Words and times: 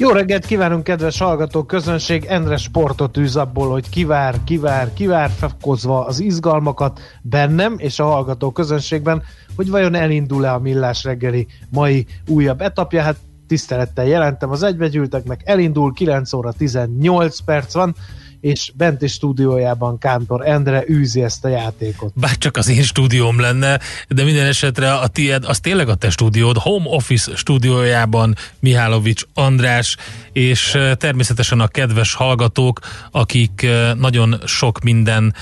Jó 0.00 0.10
reggelt 0.10 0.46
kívánunk, 0.46 0.84
kedves 0.84 1.18
hallgatók! 1.18 1.66
Közönség 1.66 2.24
Endre 2.24 2.56
sportot 2.56 3.16
űz 3.16 3.36
abból, 3.36 3.70
hogy 3.70 3.88
kivár, 3.88 4.34
kivár, 4.44 4.92
kivár, 4.92 5.30
fekozva 5.30 6.06
az 6.06 6.20
izgalmakat 6.20 7.00
bennem 7.22 7.74
és 7.76 7.98
a 7.98 8.04
hallgató 8.04 8.50
közönségben, 8.50 9.22
hogy 9.56 9.70
vajon 9.70 9.94
elindul-e 9.94 10.52
a 10.52 10.58
millás 10.58 11.04
reggeli 11.04 11.46
mai 11.70 12.06
újabb 12.28 12.60
etapja. 12.60 13.02
Hát 13.02 13.16
tisztelettel 13.46 14.06
jelentem 14.06 14.50
az 14.50 14.62
egybegyűlteknek, 14.62 15.40
elindul, 15.44 15.92
9 15.92 16.32
óra 16.32 16.52
18 16.52 17.40
perc 17.40 17.74
van, 17.74 17.94
és 18.40 18.72
benti 18.74 19.06
stúdiójában 19.06 19.98
Kántor 19.98 20.48
Endre 20.48 20.84
űzi 20.88 21.22
ezt 21.22 21.44
a 21.44 21.48
játékot. 21.48 22.12
Bár 22.14 22.36
csak 22.38 22.56
az 22.56 22.68
én 22.68 22.82
stúdióm 22.82 23.40
lenne, 23.40 23.80
de 24.08 24.24
minden 24.24 24.46
esetre 24.46 24.94
a 24.94 25.06
tied, 25.06 25.44
az 25.44 25.60
tényleg 25.60 25.88
a 25.88 25.94
te 25.94 26.10
stúdiód, 26.10 26.56
Home 26.56 26.88
Office 26.88 27.36
stúdiójában 27.36 28.36
Mihálovics 28.58 29.22
András, 29.34 29.96
és 30.32 30.78
természetesen 30.94 31.60
a 31.60 31.66
kedves 31.66 32.14
hallgatók, 32.14 32.80
akik 33.10 33.66
nagyon 33.96 34.40
sok 34.44 34.80
minden 34.80 35.34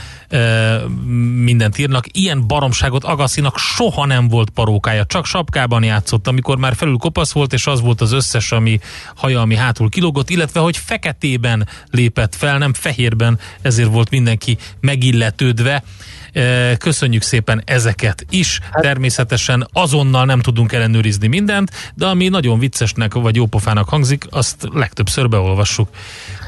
mindent 1.43 1.79
írnak. 1.79 2.05
Ilyen 2.11 2.47
baromságot 2.47 3.05
Agaszinak 3.05 3.59
soha 3.59 4.07
nem 4.07 4.29
volt 4.29 4.51
parókája, 4.51 5.07
csak 5.07 5.27
sapkában 5.27 5.83
játszott, 5.83 6.27
amikor 6.27 6.59
már 6.59 6.75
felül 6.75 6.97
kopasz 6.97 7.33
volt, 7.33 7.53
és 7.53 7.67
az 7.67 7.81
volt 7.81 8.01
az 8.01 8.13
összes, 8.13 8.53
ami 8.53 8.81
haja, 9.15 9.41
ami 9.41 9.57
hátul 9.57 9.89
kilógott, 9.89 10.31
illetve 10.31 10.61
hogy 10.61 10.77
feketében 10.77 11.69
lépett 11.91 12.35
fel, 12.35 12.59
nem 12.59 12.75
fehérben, 12.75 13.39
ezért 13.63 13.93
volt 13.93 14.11
mindenki 14.11 14.59
megilletődve. 14.81 15.83
Köszönjük 16.79 17.23
szépen 17.23 17.63
ezeket 17.65 18.25
is. 18.31 18.59
Hát- 18.73 18.83
Természetesen 18.83 19.69
azonnal 19.73 20.25
nem 20.25 20.41
tudunk 20.41 20.73
ellenőrizni 20.73 21.27
mindent, 21.27 21.71
de 21.95 22.07
ami 22.07 22.29
nagyon 22.29 22.59
viccesnek 22.59 23.15
vagy 23.15 23.37
jópofának 23.37 23.89
hangzik, 23.89 24.25
azt 24.31 24.69
legtöbbször 24.73 25.29
beolvassuk. 25.29 25.89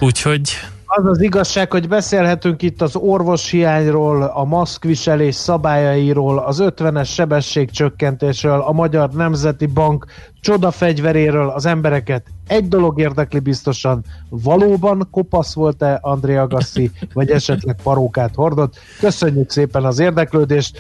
Úgyhogy 0.01 0.51
az 0.93 1.07
az 1.07 1.21
igazság, 1.21 1.71
hogy 1.71 1.89
beszélhetünk 1.89 2.63
itt 2.63 2.83
az 2.83 2.97
orvoshiányról, 2.97 4.23
a 4.23 4.45
maszkviselés 4.45 5.35
szabályairól, 5.35 6.39
az 6.39 6.63
50-es 6.63 7.07
sebességcsökkentésről, 7.07 8.61
a 8.61 8.73
Magyar 8.73 9.11
Nemzeti 9.11 9.67
Bank 9.67 10.07
csodafegyveréről, 10.41 11.49
az 11.49 11.67
embereket 11.67 12.27
egy 12.47 12.69
dolog 12.69 13.01
érdekli 13.01 13.39
biztosan, 13.39 14.05
valóban 14.29 15.09
kopasz 15.11 15.55
volt-e 15.55 15.99
Andrea 16.03 16.47
Gassi, 16.47 16.91
vagy 17.13 17.31
esetleg 17.31 17.77
parókát 17.83 18.35
hordott. 18.35 18.75
Köszönjük 19.01 19.51
szépen 19.51 19.85
az 19.85 19.99
érdeklődést, 19.99 20.79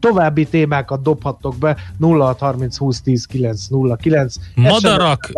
további 0.00 0.46
témákat 0.46 1.02
dobhattok 1.02 1.56
be 1.58 1.76
0630 2.00 2.76
20 2.76 3.00
10 3.00 3.24
909 3.24 4.34
Madarak 4.54 5.32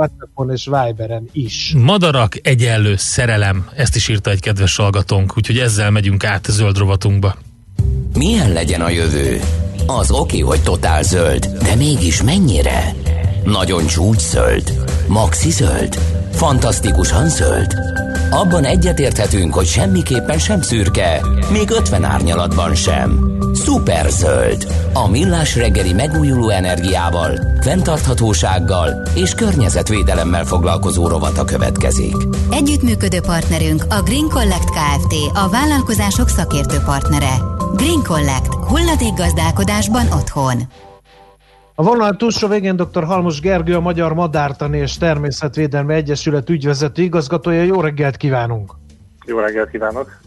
és 0.48 0.64
Viberen 0.64 1.28
is. 1.32 1.74
Madarak 1.78 2.46
egyenlő 2.46 2.96
szerelem, 2.96 3.68
ezt 3.76 3.96
is 3.96 4.08
írta 4.08 4.30
egy 4.30 4.40
kedves 4.40 4.76
hallgatónk, 4.76 5.36
úgyhogy 5.36 5.58
ezzel 5.58 5.90
megyünk 5.90 6.24
át 6.24 6.46
a 6.46 6.52
zöld 6.52 6.78
rovatunkba. 6.78 7.34
Milyen 8.14 8.52
legyen 8.52 8.80
a 8.80 8.88
jövő? 8.88 9.40
Az 9.86 10.10
oké, 10.10 10.38
hogy 10.38 10.62
totál 10.62 11.02
zöld, 11.02 11.46
de 11.46 11.74
mégis 11.74 12.22
mennyire? 12.22 12.94
Nagyon 13.44 13.86
csúcs 13.86 14.20
zöld? 14.20 14.84
Maxi 15.08 15.50
zöld? 15.50 15.98
Fantasztikusan 16.38 17.28
zöld? 17.28 17.74
Abban 18.30 18.64
egyetérthetünk, 18.64 19.54
hogy 19.54 19.66
semmiképpen 19.66 20.38
sem 20.38 20.62
szürke, 20.62 21.20
még 21.52 21.70
50 21.70 22.04
árnyalatban 22.04 22.74
sem. 22.74 23.38
Szuper 23.54 24.10
zöld, 24.10 24.66
a 24.92 25.08
millás 25.08 25.56
reggeli 25.56 25.92
megújuló 25.92 26.48
energiával, 26.48 27.40
fenntarthatósággal 27.60 29.02
és 29.14 29.34
környezetvédelemmel 29.34 30.44
foglalkozó 30.44 31.08
rovata 31.08 31.44
következik. 31.44 32.16
Együttműködő 32.50 33.20
partnerünk 33.20 33.84
a 33.88 34.02
Green 34.02 34.28
Collect 34.28 34.70
Kft. 34.70 35.14
A 35.34 35.48
vállalkozások 35.48 36.28
szakértő 36.28 36.78
partnere. 36.84 37.34
Green 37.76 38.02
Collect. 38.02 38.54
Hulladékgazdálkodásban 38.54 40.06
otthon. 40.12 40.62
A 41.80 41.82
vonal 41.82 42.16
túlsó 42.16 42.48
végén 42.48 42.76
dr. 42.76 43.04
Halmos 43.04 43.40
Gergő, 43.40 43.74
a 43.74 43.80
Magyar 43.80 44.14
Madártani 44.14 44.78
és 44.78 44.96
Természetvédelmi 44.96 45.94
Egyesület 45.94 46.50
ügyvezető 46.50 47.02
igazgatója. 47.02 47.62
Jó 47.62 47.80
reggelt 47.80 48.16
kívánunk! 48.16 48.72
Jó 49.26 49.38
reggelt 49.38 49.70
kívánok! 49.70 50.20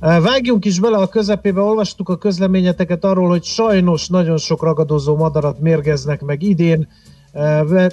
Vágjunk 0.00 0.64
is 0.64 0.80
bele 0.80 0.96
a 0.96 1.08
közepébe, 1.08 1.60
olvastuk 1.60 2.08
a 2.08 2.16
közleményeteket 2.16 3.04
arról, 3.04 3.28
hogy 3.28 3.44
sajnos 3.44 4.08
nagyon 4.08 4.36
sok 4.36 4.62
ragadozó 4.62 5.16
madarat 5.16 5.60
mérgeznek 5.60 6.20
meg 6.20 6.42
idén. 6.42 6.88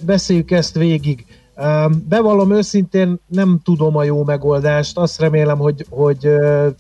Beszéljük 0.01 0.51
ezt 0.51 0.75
végig. 0.75 1.25
Bevallom 2.07 2.51
őszintén, 2.51 3.19
nem 3.27 3.59
tudom 3.63 3.97
a 3.97 4.03
jó 4.03 4.23
megoldást, 4.23 4.97
azt 4.97 5.19
remélem, 5.19 5.57
hogy, 5.57 5.85
hogy 5.89 6.29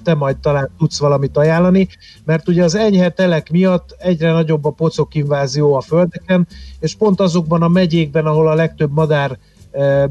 te 0.03 0.13
majd 0.13 0.37
talán 0.37 0.69
tudsz 0.77 0.99
valamit 0.99 1.37
ajánlani, 1.37 1.87
mert 2.25 2.47
ugye 2.47 2.63
az 2.63 2.75
enyhe 2.75 3.09
telek 3.09 3.51
miatt 3.51 3.95
egyre 3.97 4.31
nagyobb 4.31 4.65
a 4.65 4.69
pocok 4.69 5.15
invázió 5.15 5.73
a 5.73 5.81
földeken, 5.81 6.47
és 6.79 6.95
pont 6.95 7.19
azokban 7.19 7.61
a 7.61 7.67
megyékben, 7.67 8.25
ahol 8.25 8.47
a 8.47 8.53
legtöbb 8.53 8.91
madár 8.91 9.37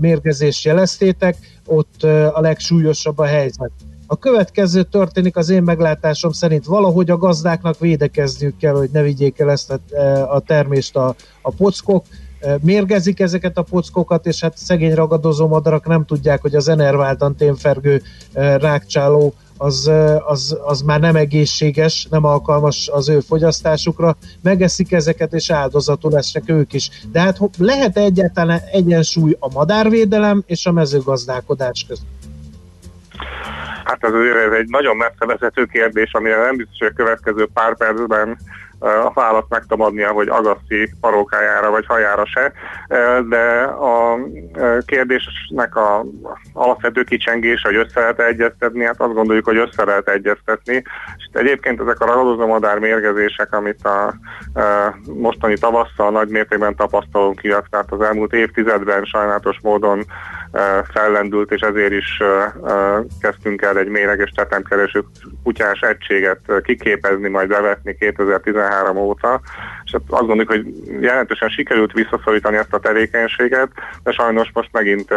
mérgezést 0.01 0.65
jeleztétek, 0.65 1.37
ott 1.67 2.03
a 2.33 2.41
legsúlyosabb 2.41 3.19
a 3.19 3.25
helyzet. 3.25 3.71
A 4.07 4.17
következő 4.17 4.83
történik 4.83 5.37
az 5.37 5.49
én 5.49 5.63
meglátásom 5.63 6.33
szerint. 6.33 6.65
Valahogy 6.65 7.11
a 7.11 7.17
gazdáknak 7.17 7.79
védekezniük 7.79 8.57
kell, 8.57 8.75
hogy 8.75 8.91
ne 8.93 9.03
vigyék 9.03 9.39
el 9.39 9.51
ezt 9.51 9.81
a 10.29 10.41
termést 10.41 10.97
a, 10.97 11.15
a 11.43 11.51
pockok, 11.51 12.05
mérgezik 12.61 13.21
ezeket 13.21 13.59
a 13.59 13.63
pockokat, 13.63 14.27
és 14.27 14.41
hát 14.41 14.57
szegény 14.57 14.95
ragadozó 14.95 15.49
madarak 15.49 15.87
nem 15.87 16.05
tudják, 16.05 16.41
hogy 16.41 16.55
az 16.55 16.69
enerváltan 16.69 17.37
témfergő 17.37 18.03
rákcsáló 18.59 19.35
az, 19.59 19.91
az, 20.27 20.59
az 20.65 20.83
már 20.83 21.01
nem 21.01 21.17
egészséges, 21.17 22.07
nem 22.11 22.25
alkalmas 22.25 22.89
az 22.93 23.09
ő 23.09 23.21
fogyasztásukra, 23.21 24.17
megeszik 24.43 24.93
ezeket, 24.93 25.33
és 25.33 25.51
áldozatul 25.51 26.11
lesznek 26.11 26.43
ők 26.47 26.73
is. 26.73 26.91
De 27.13 27.21
hát 27.21 27.39
lehet 27.59 27.97
egyáltalán 27.97 28.61
egyensúly 28.73 29.37
a 29.39 29.53
madárvédelem 29.53 30.43
és 30.47 30.67
a 30.67 30.73
mezőgazdálkodás 30.73 31.85
között? 31.89 32.07
Hát 33.85 34.05
ez, 34.05 34.13
ez 34.47 34.53
egy 34.59 34.69
nagyon 34.69 34.97
messze 34.97 35.27
vezető 35.27 35.65
kérdés, 35.65 36.13
amire 36.13 36.37
nem 36.37 36.57
biztos, 36.57 36.79
hogy 36.79 36.91
a 36.93 36.97
következő 36.97 37.49
pár 37.53 37.77
percben 37.77 38.39
a 38.85 39.11
választ 39.15 39.49
meg 39.49 39.61
tudom 39.61 39.87
adni, 39.87 40.03
hogy 40.03 40.29
agaszi 40.29 40.91
parókájára 41.01 41.71
vagy 41.71 41.87
hajára 41.87 42.27
se, 42.27 42.53
de 43.29 43.63
a 43.63 44.19
kérdésnek 44.87 45.77
a 45.77 46.05
alapvető 46.53 47.03
kicsengése, 47.03 47.69
hogy 47.69 47.77
össze 47.77 48.01
lehet 48.01 48.21
egyeztetni, 48.21 48.85
hát 48.85 49.01
azt 49.01 49.15
gondoljuk, 49.15 49.45
hogy 49.45 49.57
össze 49.57 49.85
lehet 49.85 50.09
egyeztetni. 50.09 50.83
És 51.17 51.29
egyébként 51.33 51.81
ezek 51.81 52.01
a 52.01 52.07
ragadozó 52.07 52.47
madár 52.47 52.79
mérgezések, 52.79 53.53
amit 53.53 53.85
a 53.85 54.15
mostani 55.15 55.59
tavasszal 55.59 56.11
nagy 56.11 56.29
mértékben 56.29 56.77
tapasztalunk 56.77 57.41
tehát 57.41 57.93
az 57.93 58.01
elmúlt 58.01 58.33
évtizedben 58.33 59.05
sajnálatos 59.05 59.57
módon 59.63 60.05
fellendült, 60.93 61.53
és 61.53 61.61
ezért 61.61 61.93
is 61.93 62.23
kezdtünk 63.21 63.63
el 63.63 63.79
egy 63.79 63.89
méreges 63.89 64.31
tetemkereső 64.31 65.05
kutyás 65.43 65.81
egységet 65.81 66.41
kiképezni, 66.63 67.29
majd 67.29 67.49
bevetni 67.49 67.97
2013 67.99 68.97
óta, 68.97 69.41
és 69.85 69.91
hát 69.93 70.03
azt 70.09 70.27
gondoljuk, 70.27 70.49
hogy 70.49 70.67
jelentősen 71.01 71.49
sikerült 71.49 71.93
visszaszorítani 71.93 72.57
ezt 72.57 72.75
a 72.75 72.79
tevékenységet, 72.79 73.69
de 74.03 74.13
sajnos 74.13 74.51
most 74.53 74.69
megint 74.73 75.09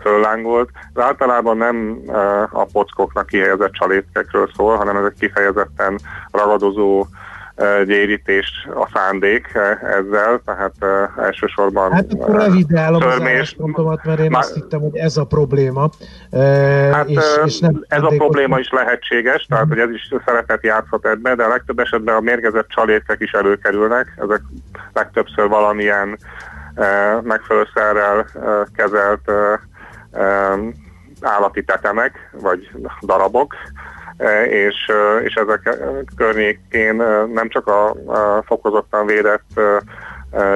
föllángolt. 0.00 0.70
De 0.92 1.02
általában 1.02 1.56
nem 1.56 2.00
a 2.50 2.64
pockoknak 2.64 3.26
kihelyezett 3.26 3.72
csalétkekről 3.72 4.50
szól, 4.56 4.76
hanem 4.76 4.96
ezek 4.96 5.14
kifejezetten 5.18 5.98
ragadozó 6.30 7.06
gyérítés 7.84 8.68
a 8.74 8.88
szándék 8.92 9.46
ezzel, 9.82 10.40
tehát 10.44 10.74
elsősorban 11.16 11.92
Hát 11.92 12.12
akkor 12.12 12.36
revidálom 12.36 13.02
az 13.02 13.20
álláspontomat, 13.20 14.04
mert 14.04 14.20
én 14.20 14.30
Már, 14.30 14.42
azt 14.42 14.54
hittem, 14.54 14.80
hogy 14.80 14.96
ez 14.96 15.16
a 15.16 15.24
probléma. 15.24 15.90
Hát 16.92 17.08
és, 17.08 17.24
és 17.44 17.58
nem 17.58 17.84
ez 17.88 18.02
a 18.02 18.12
probléma 18.16 18.58
is 18.58 18.70
lehetséges, 18.70 19.46
tehát 19.48 19.68
hogy 19.68 19.78
ez 19.78 19.90
is 19.90 20.14
szerepet 20.26 20.64
játszhat 20.64 21.06
ebbe, 21.06 21.34
de 21.34 21.44
a 21.44 21.48
legtöbb 21.48 21.78
esetben 21.78 22.14
a 22.14 22.20
mérgezett 22.20 22.68
csalétkek 22.68 23.20
is 23.20 23.32
előkerülnek, 23.32 24.14
ezek 24.16 24.40
legtöbbször 24.92 25.48
valamilyen 25.48 26.18
megfelelő 27.22 27.66
szerrel 27.74 28.26
uh, 28.34 28.66
kezelt 28.76 29.30
állati 31.20 31.64
tetemek, 31.64 32.30
vagy 32.32 32.70
darabok, 33.00 33.54
és, 34.48 34.90
és 35.24 35.34
ezek 35.34 35.78
környékén 36.16 36.94
nem 37.32 37.48
csak 37.48 37.66
a 37.66 37.94
fokozottan 38.46 39.06
védett 39.06 39.60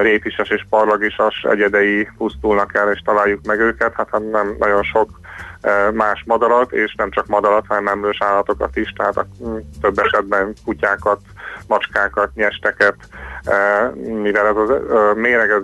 rétisas 0.01 0.49
és 0.49 0.65
parlagisas 0.69 1.45
egyedei 1.49 2.07
pusztulnak 2.17 2.75
el, 2.75 2.91
és 2.91 3.01
találjuk 3.05 3.45
meg 3.45 3.59
őket, 3.59 3.93
hát 3.95 4.19
nem 4.31 4.55
nagyon 4.59 4.83
sok 4.83 5.09
más 5.93 6.23
madarat, 6.25 6.71
és 6.71 6.95
nem 6.95 7.11
csak 7.11 7.27
madarat, 7.27 7.65
hanem 7.67 7.87
emlős 7.87 8.21
állatokat 8.21 8.75
is, 8.75 8.93
tehát 8.97 9.17
a, 9.17 9.25
több 9.81 9.97
esetben 9.97 10.53
kutyákat, 10.65 11.19
macskákat, 11.67 12.29
nyesteket, 12.33 12.95
mivel 14.03 14.47
ez 14.47 14.55
a 14.55 15.13
méreg 15.15 15.49
ez 15.49 15.63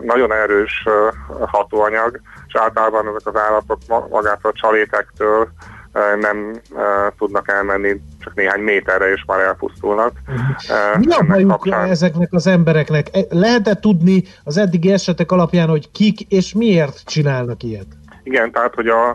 nagyon 0.00 0.32
erős 0.32 0.86
hatóanyag, 1.46 2.20
és 2.46 2.56
általában 2.56 3.06
ezek 3.06 3.26
az 3.26 3.40
állatok 3.40 3.78
magától 4.10 4.50
a 4.50 4.58
csalétektől 4.60 5.48
nem 6.20 6.60
tudnak 7.18 7.50
elmenni 7.50 8.00
csak 8.24 8.34
néhány 8.34 8.60
méterre, 8.60 9.12
és 9.12 9.24
már 9.26 9.40
elpusztulnak. 9.40 10.12
Mi 10.98 11.12
a 11.12 11.24
bajuk 11.28 11.50
kapcsán... 11.50 11.88
ezeknek 11.88 12.32
az 12.32 12.46
embereknek? 12.46 13.06
E, 13.12 13.20
lehet-e 13.30 13.74
tudni 13.74 14.22
az 14.44 14.56
eddigi 14.56 14.92
esetek 14.92 15.32
alapján, 15.32 15.68
hogy 15.68 15.90
kik 15.90 16.20
és 16.20 16.54
miért 16.54 17.04
csinálnak 17.04 17.62
ilyet? 17.62 17.86
Igen, 18.22 18.52
tehát, 18.52 18.74
hogy 18.74 18.88
a, 18.88 19.08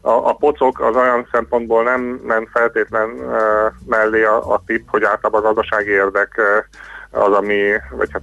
a, 0.00 0.10
a 0.28 0.32
pocok 0.32 0.80
az 0.80 0.96
olyan 0.96 1.28
szempontból 1.32 1.82
nem, 1.82 2.20
nem 2.26 2.48
feltétlen 2.52 3.08
uh, 3.08 3.34
mellé 3.86 4.22
a, 4.22 4.52
a 4.52 4.62
tip, 4.66 4.88
hogy 4.90 5.02
általában 5.02 5.40
a 5.40 5.52
gazdasági 5.52 5.90
érdek 5.90 6.34
uh, 6.38 6.64
az, 7.10 7.32
ami, 7.32 7.60
vagy 7.90 8.08
hát 8.12 8.22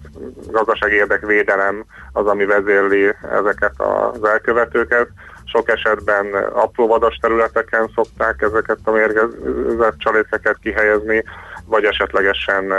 gazdasági 0.51 0.95
érdekvédelem 0.95 1.85
az, 2.11 2.25
ami 2.25 2.45
vezérli 2.45 3.13
ezeket 3.31 3.73
az 3.77 4.23
elkövetőket. 4.23 5.07
Sok 5.51 5.69
esetben 5.69 6.33
apró 6.53 6.87
vadas 6.87 7.17
területeken 7.21 7.91
szokták 7.95 8.41
ezeket 8.41 8.79
a 8.83 8.91
mérgezett 8.91 9.97
csaléteket 9.97 10.57
kihelyezni, 10.61 11.23
vagy 11.65 11.83
esetlegesen 11.83 12.73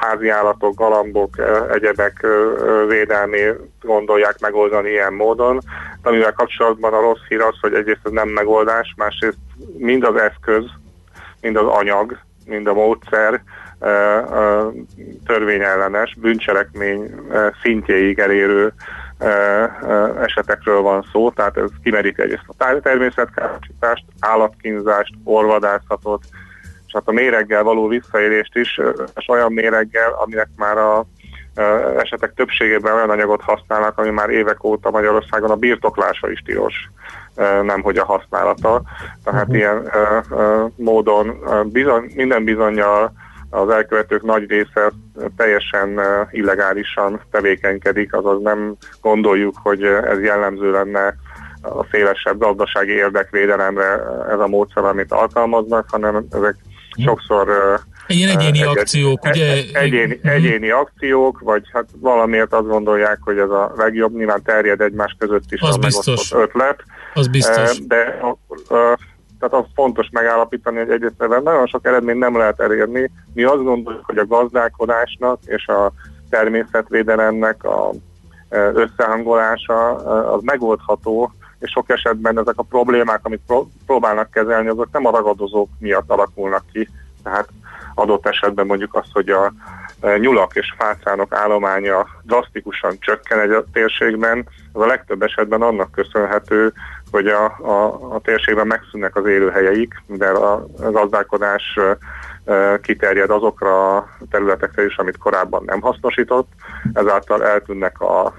házi 0.00 0.28
állatok, 0.28 0.74
galambok, 0.74 1.36
egyebek 1.72 2.26
védelmét 2.88 3.54
gondolják 3.80 4.40
megoldani 4.40 4.90
ilyen 4.90 5.12
módon. 5.12 5.60
Amivel 6.02 6.32
kapcsolatban 6.32 6.92
a 6.92 7.00
rossz 7.00 7.22
hír 7.28 7.40
az, 7.40 7.58
hogy 7.60 7.74
egyrészt 7.74 8.00
ez 8.04 8.12
nem 8.12 8.28
megoldás, 8.28 8.94
másrészt 8.96 9.38
mind 9.76 10.04
az 10.04 10.16
eszköz, 10.16 10.64
mind 11.40 11.56
az 11.56 11.66
anyag, 11.66 12.18
mind 12.46 12.66
a 12.66 12.74
módszer 12.74 13.42
törvényellenes, 15.26 16.16
bűncselekmény 16.20 17.14
szintjéig 17.62 18.18
elérő 18.18 18.72
esetekről 20.22 20.80
van 20.80 21.06
szó, 21.12 21.30
tehát 21.30 21.56
ez 21.56 21.70
kimeríti 21.82 22.22
egyrészt 22.22 22.44
a 22.46 22.80
természetkárosítást, 22.82 24.04
állatkínzást, 24.20 25.14
orvadászatot, 25.24 26.22
és 26.86 26.92
hát 26.92 27.08
a 27.08 27.12
méreggel 27.12 27.62
való 27.62 27.88
visszaélést 27.88 28.56
is, 28.56 28.80
és 29.14 29.28
olyan 29.28 29.52
méreggel, 29.52 30.12
aminek 30.12 30.48
már 30.56 30.78
a 30.78 31.06
esetek 31.98 32.32
többségében 32.34 32.94
olyan 32.94 33.10
anyagot 33.10 33.42
használnak, 33.42 33.98
ami 33.98 34.10
már 34.10 34.30
évek 34.30 34.64
óta 34.64 34.90
Magyarországon 34.90 35.50
a 35.50 35.56
birtoklása 35.56 36.30
is 36.30 36.40
tilos, 36.40 36.90
nem 37.62 37.82
hogy 37.82 37.96
a 37.96 38.04
használata. 38.04 38.82
Tehát 39.24 39.40
uh-huh. 39.40 39.56
ilyen 39.56 39.92
módon 40.76 41.44
bizony, 41.72 42.12
minden 42.14 42.44
bizonyal 42.44 43.12
az 43.54 43.68
elkövetők 43.68 44.22
nagy 44.22 44.48
része 44.48 44.92
teljesen 45.36 46.00
illegálisan 46.30 47.20
tevékenykedik, 47.30 48.14
azaz 48.14 48.42
nem 48.42 48.76
gondoljuk, 49.00 49.54
hogy 49.62 49.82
ez 49.82 50.20
jellemző 50.20 50.70
lenne 50.70 51.14
a 51.62 51.84
szélesebb 51.90 52.38
gazdasági 52.38 52.92
érdekvédelemre 52.92 54.02
ez 54.30 54.38
a 54.38 54.46
módszer, 54.46 54.84
amit 54.84 55.12
alkalmaznak, 55.12 55.86
hanem 55.90 56.26
ezek 56.30 56.56
sokszor 57.04 57.48
Ilyen 58.06 58.38
egyéni 58.38 58.58
egyed, 58.58 58.78
akciók, 58.78 59.24
ugye? 59.24 59.52
Egyéni, 59.72 60.14
uh-huh. 60.14 60.32
egyéni 60.32 60.70
akciók, 60.70 61.40
vagy 61.40 61.62
hát 61.72 61.88
valamiért 62.00 62.52
azt 62.52 62.66
gondolják, 62.66 63.18
hogy 63.20 63.38
ez 63.38 63.50
a 63.50 63.72
legjobb, 63.76 64.16
nyilván 64.16 64.42
terjed 64.42 64.80
egymás 64.80 65.16
között 65.18 65.44
is 65.50 65.60
az 65.60 65.74
a 65.74 65.78
biztos. 65.78 66.32
ötlet. 66.32 66.82
Az 67.14 67.28
biztos. 67.28 67.86
De 67.86 68.20
tehát 69.42 69.64
az 69.64 69.70
fontos 69.74 70.08
megállapítani, 70.10 70.78
hogy 70.78 70.90
egyrészt 70.90 71.28
nagyon 71.42 71.66
sok 71.66 71.86
eredményt 71.86 72.18
nem 72.18 72.36
lehet 72.36 72.60
elérni. 72.60 73.10
Mi 73.34 73.42
azt 73.42 73.62
gondoljuk, 73.62 74.04
hogy 74.04 74.18
a 74.18 74.26
gazdálkodásnak 74.26 75.38
és 75.44 75.66
a 75.66 75.92
természetvédelemnek 76.30 77.64
a 77.64 77.90
összehangolása 78.72 79.94
az 80.32 80.42
megoldható, 80.42 81.32
és 81.58 81.70
sok 81.70 81.90
esetben 81.90 82.38
ezek 82.38 82.54
a 82.56 82.62
problémák, 82.62 83.20
amit 83.22 83.52
próbálnak 83.86 84.30
kezelni, 84.30 84.68
azok 84.68 84.88
nem 84.92 85.06
a 85.06 85.10
ragadozók 85.10 85.68
miatt 85.78 86.10
alakulnak 86.10 86.64
ki. 86.72 86.88
Tehát 87.22 87.48
adott 87.94 88.26
esetben 88.26 88.66
mondjuk 88.66 88.94
az, 88.94 89.06
hogy 89.12 89.28
a 89.28 89.52
nyulak 90.18 90.54
és 90.54 90.74
fácánok 90.78 91.34
állománya 91.34 92.06
drasztikusan 92.22 92.96
csökken 92.98 93.40
egy 93.40 93.64
térségben, 93.72 94.46
az 94.72 94.82
a 94.82 94.86
legtöbb 94.86 95.22
esetben 95.22 95.62
annak 95.62 95.90
köszönhető, 95.90 96.72
hogy 97.12 97.26
a, 97.26 97.44
a, 97.44 97.84
a 98.14 98.20
térségben 98.20 98.66
megszűnnek 98.66 99.16
az 99.16 99.26
élőhelyeik, 99.26 100.02
de 100.06 100.28
a 100.28 100.66
gazdálkodás 100.90 101.78
kiterjed 102.82 103.30
azokra 103.30 103.96
a 103.96 104.08
területekre 104.30 104.84
is, 104.84 104.96
amit 104.96 105.18
korábban 105.18 105.62
nem 105.66 105.80
hasznosított, 105.80 106.48
ezáltal 106.92 107.44
eltűnnek 107.44 108.00
a, 108.00 108.24
a 108.24 108.32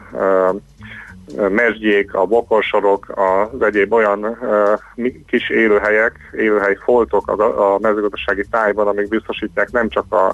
mesdjék, 1.50 2.14
a 2.14 2.26
bokorsorok, 2.26 3.06
az 3.16 3.62
egyéb 3.62 3.94
olyan 3.94 4.24
uh, 4.24 5.10
kis 5.28 5.50
élőhelyek, 5.50 6.20
élőhely 6.32 6.78
foltok 6.84 7.28
a, 7.28 7.74
a 7.74 7.80
mezőgazdasági 7.80 8.46
tájban, 8.52 8.88
amik 8.88 9.08
biztosítják 9.08 9.72
nem 9.72 9.90
csak 9.90 10.14
a 10.14 10.34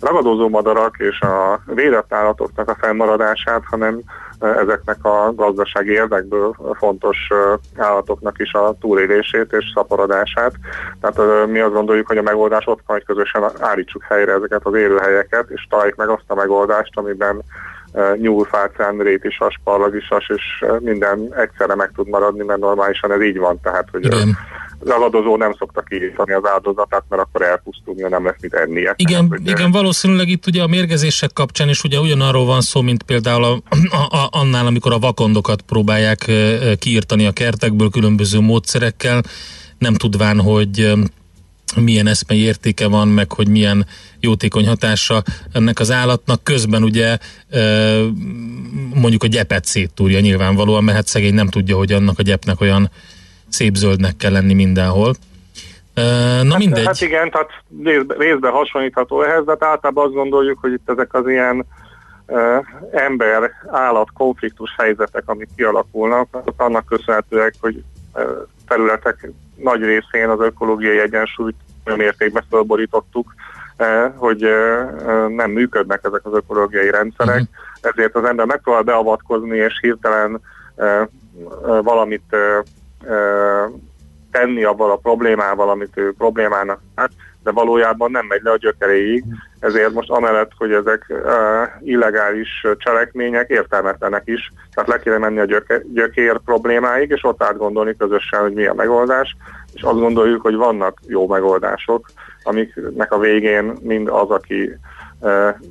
ragadozó 0.00 0.48
madarak 0.48 0.96
és 0.98 1.20
a 1.20 1.60
védett 1.66 2.12
állatoknak 2.12 2.68
a 2.68 2.76
fennmaradását, 2.80 3.62
hanem 3.64 4.00
ezeknek 4.40 5.04
a 5.04 5.32
gazdasági 5.34 5.92
érdekből 5.92 6.56
fontos 6.78 7.28
állatoknak 7.76 8.38
is 8.38 8.52
a 8.52 8.74
túlélését 8.80 9.52
és 9.52 9.72
szaporodását. 9.74 10.52
Tehát 11.00 11.46
mi 11.46 11.58
azt 11.58 11.72
gondoljuk, 11.72 12.06
hogy 12.06 12.18
a 12.18 12.22
megoldás 12.22 12.66
ott 12.66 12.80
van, 12.86 12.96
hogy 12.96 13.04
közösen 13.04 13.42
állítsuk 13.58 14.02
helyre 14.02 14.32
ezeket 14.32 14.60
az 14.64 14.74
élőhelyeket, 14.74 15.50
és 15.50 15.66
találjuk 15.70 15.96
meg 15.96 16.08
azt 16.08 16.24
a 16.26 16.34
megoldást, 16.34 16.92
amiben 16.94 17.42
nyúlfácán, 18.16 18.98
rétisas, 18.98 19.60
parlagisas, 19.64 20.28
és 20.28 20.64
minden 20.78 21.34
egyszerre 21.36 21.74
meg 21.74 21.90
tud 21.94 22.08
maradni, 22.08 22.44
mert 22.44 22.60
normálisan 22.60 23.12
ez 23.12 23.22
így 23.22 23.38
van, 23.38 23.60
tehát 23.62 23.88
hogy 23.90 24.04
Igen. 24.04 24.36
Az 24.80 24.90
aladozó 24.90 25.36
nem 25.36 25.54
szokta 25.58 25.80
kiírtani 25.80 26.32
az 26.32 26.42
áldozatát, 26.46 27.04
mert 27.08 27.22
akkor 27.22 27.42
elpusztulni, 27.42 28.02
nem 28.02 28.24
lesz 28.24 28.40
mit 28.40 28.54
ennie. 28.54 28.94
Igen, 28.96 29.28
tehát, 29.28 29.48
igen 29.48 29.70
valószínűleg 29.70 30.28
itt 30.28 30.46
ugye 30.46 30.62
a 30.62 30.66
mérgezések 30.66 31.32
kapcsán 31.32 31.68
is 31.68 31.82
ugye 31.84 32.00
ugyanarról 32.00 32.44
van 32.44 32.60
szó, 32.60 32.80
mint 32.80 33.02
például 33.02 33.44
a, 33.44 33.60
a, 34.10 34.16
a, 34.16 34.28
annál, 34.30 34.66
amikor 34.66 34.92
a 34.92 34.98
vakondokat 34.98 35.62
próbálják 35.62 36.30
kiírtani 36.78 37.26
a 37.26 37.32
kertekből 37.32 37.90
különböző 37.90 38.40
módszerekkel, 38.40 39.22
nem 39.78 39.94
tudván, 39.94 40.40
hogy 40.40 40.92
milyen 41.76 42.06
eszmei 42.06 42.38
értéke 42.38 42.88
van, 42.88 43.08
meg 43.08 43.32
hogy 43.32 43.48
milyen 43.48 43.86
jótékony 44.20 44.66
hatása 44.66 45.22
ennek 45.52 45.78
az 45.78 45.90
állatnak. 45.90 46.44
Közben 46.44 46.82
ugye 46.82 47.18
mondjuk 48.94 49.22
a 49.22 49.26
gyepet 49.26 49.64
széttúrja 49.64 50.20
nyilvánvalóan, 50.20 50.84
mert 50.84 50.96
hát 50.96 51.06
szegény 51.06 51.34
nem 51.34 51.48
tudja, 51.48 51.76
hogy 51.76 51.92
annak 51.92 52.18
a 52.18 52.22
gyepnek 52.22 52.60
olyan 52.60 52.90
szép 53.50 53.74
zöldnek 53.74 54.16
kell 54.16 54.32
lenni 54.32 54.54
mindenhol. 54.54 55.14
Na 56.42 56.50
hát, 56.50 56.58
mindegy. 56.58 56.86
Hát 56.86 57.00
igen, 57.00 57.30
tehát 57.30 57.50
részben 58.18 58.52
hasonlítható 58.52 59.22
ehhez, 59.22 59.44
de 59.44 59.50
hát 59.50 59.64
általában 59.64 60.04
azt 60.04 60.14
gondoljuk, 60.14 60.58
hogy 60.60 60.72
itt 60.72 60.90
ezek 60.90 61.14
az 61.14 61.28
ilyen 61.28 61.66
uh, 62.26 62.66
ember-állat 62.90 64.08
konfliktus 64.14 64.74
helyzetek, 64.78 65.22
amik 65.26 65.48
kialakulnak, 65.56 66.28
azok 66.30 66.54
annak 66.56 66.86
köszönhetőek, 66.86 67.54
hogy 67.60 67.82
uh, 68.14 68.22
területek 68.68 69.30
nagy 69.62 69.82
részén 69.82 70.28
az 70.28 70.40
ökológiai 70.40 70.98
egyensúlyt 70.98 71.56
mértékben 71.84 72.44
fölborítottuk, 72.50 73.34
eh, 73.76 74.12
hogy 74.16 74.46
nem 75.28 75.50
működnek 75.50 76.00
ezek 76.02 76.20
az 76.26 76.32
ökológiai 76.32 76.90
rendszerek, 76.90 77.40
uh-huh. 77.40 77.92
ezért 77.92 78.14
az 78.14 78.24
ember 78.24 78.46
megpróbál 78.46 78.82
beavatkozni, 78.82 79.56
és 79.56 79.78
hirtelen 79.80 80.40
valamit 81.82 82.36
tenni 84.30 84.64
abban 84.64 84.90
a 84.90 84.96
problémával, 84.96 85.70
amit 85.70 85.96
ő 85.96 86.12
problémának 86.12 86.80
lát, 86.96 87.10
de 87.42 87.50
valójában 87.50 88.10
nem 88.10 88.26
megy 88.26 88.40
le 88.42 88.50
a 88.50 88.56
gyökeréig, 88.56 89.24
ezért 89.60 89.92
most 89.92 90.10
amellett, 90.10 90.50
hogy 90.56 90.72
ezek 90.72 91.12
illegális 91.80 92.66
cselekmények 92.76 93.48
értelmetlenek 93.48 94.22
is, 94.24 94.52
tehát 94.74 94.90
le 94.90 94.98
kéne 94.98 95.18
menni 95.18 95.38
a 95.38 95.44
gyöke, 95.44 95.82
gyökér 95.92 96.38
problémáig, 96.44 97.10
és 97.10 97.24
ott 97.24 97.42
átgondolni 97.42 97.96
közösen, 97.96 98.40
hogy 98.40 98.52
mi 98.52 98.66
a 98.66 98.74
megoldás, 98.74 99.36
és 99.72 99.82
azt 99.82 99.98
gondoljuk, 99.98 100.42
hogy 100.42 100.54
vannak 100.54 100.98
jó 101.06 101.28
megoldások, 101.28 102.10
amiknek 102.42 103.12
a 103.12 103.18
végén 103.18 103.76
mind 103.82 104.08
az, 104.08 104.30
aki 104.30 104.76